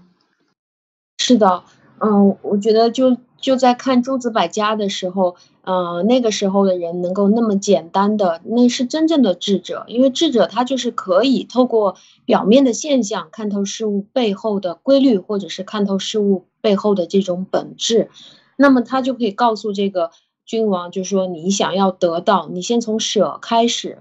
[1.17, 1.63] 是的。
[1.99, 11.95] 嗯，我觉得就就在看诸子百家的时候，呃，那个时候的人能够那么简单的，那是真正的智者，因为智者他就是可以透过
[12.25, 18.09] 表面的现象看透事物背后的规律，或者是看透事物背后的这种本质，
[18.57, 20.11] 那么他就可以告诉这个
[20.45, 23.99] 君王，就是说你想要得到，你先从舍开始。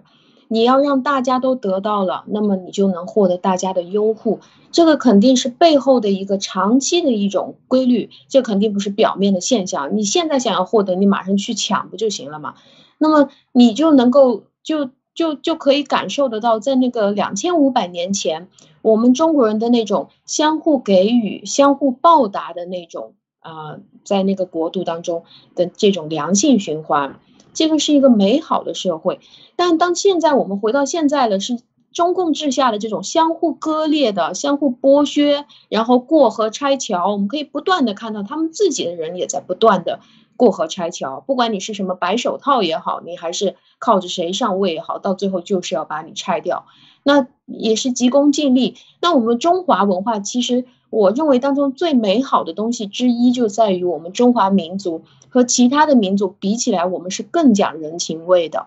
[0.52, 4.40] 你要让大家都得到了，那么你就能获得大家的拥护。
[4.72, 9.96] 这个肯定是背后的一个长期的一种规律，这肯定不是表面的现象。
[9.96, 12.54] 你现在想要获得，你马上去抢不就行了吗？
[12.98, 18.48] 那么你就能够就就就可以感受得到，在那个两千五百年前，
[18.82, 25.22] 我们中国人的那种相互给予、相互报答的那种啊，在那个国度当中
[25.54, 27.20] 的这种良性循环。
[27.52, 29.20] 这个是一个美好的社会，
[29.56, 31.58] 但当现在我们回到现在了，是
[31.92, 37.12] 中共治下的这种相互割裂的、相互剥削，然后过河拆桥。
[37.12, 39.98] 我们可以不断的看到他们自己的人也在不断的
[40.40, 41.20] 过河拆桥。
[41.20, 46.64] 不管你是什么白手套也好，你还是靠着谁上位也好，到最后就是要把你拆掉。
[47.02, 48.76] 那也是急功近利。
[49.02, 50.64] 那我们中华文化其实。
[50.92, 58.66] 我认为当中最美好的东西之一，就在于我们中华民族和其他的民族比起来，我们是更讲人情味的，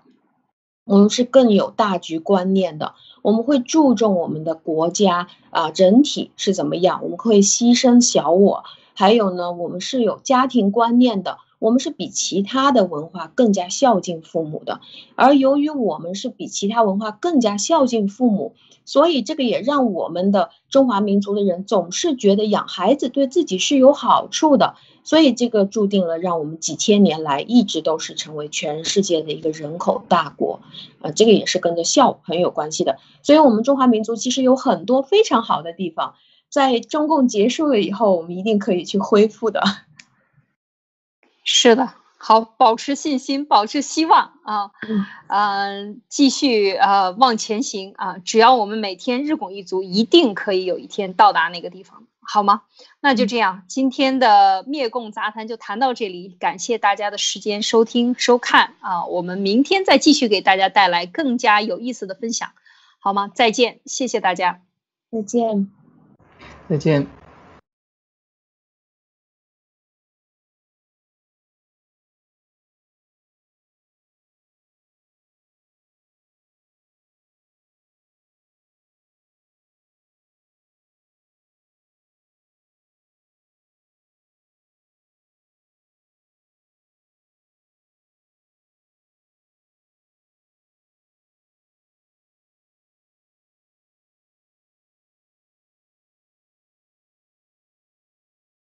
[0.85, 2.93] 我们是更有大局观念的，
[3.23, 8.63] 我们会注重我们的国家啊整体是怎么样，我们会牺牲小我，
[8.93, 11.39] 还有呢，我们是有家庭观念的。
[11.63, 14.81] 我们是比其他的文化更加孝敬父母的，
[15.15, 18.53] 而由于我们是比其他文化更加孝敬父母，
[18.83, 30.59] 所以这个也让我们的中华民族的人总是觉得养孩子对自己是有好处的，所以这个注定了让我们几千年来一直都是成为全世界的一个人口大国，
[31.01, 32.97] 啊，这个也是跟着孝很有关系的。
[33.21, 36.15] 所以，我们中华民族其实有很多非常好的地方，
[36.49, 39.63] 在中共结束了以后，我们一定可以去恢复的。
[41.43, 44.71] 是的，好，保持信心，保持希望啊，
[45.27, 52.61] 嗯，继续呃往前行啊，只要我们每天日拱一卒，一定可以有一天到达那个地方，好吗？
[53.01, 62.51] 那就这样，今天的灭共杂谈就谈到这里，感谢大家的时间收听收看啊，我们明天再继续给大家带来更加有意思的分享，
[62.99, 63.27] 好吗？
[63.27, 64.61] 再见，谢谢大家，
[65.11, 65.69] 再见，
[66.69, 67.22] 再见。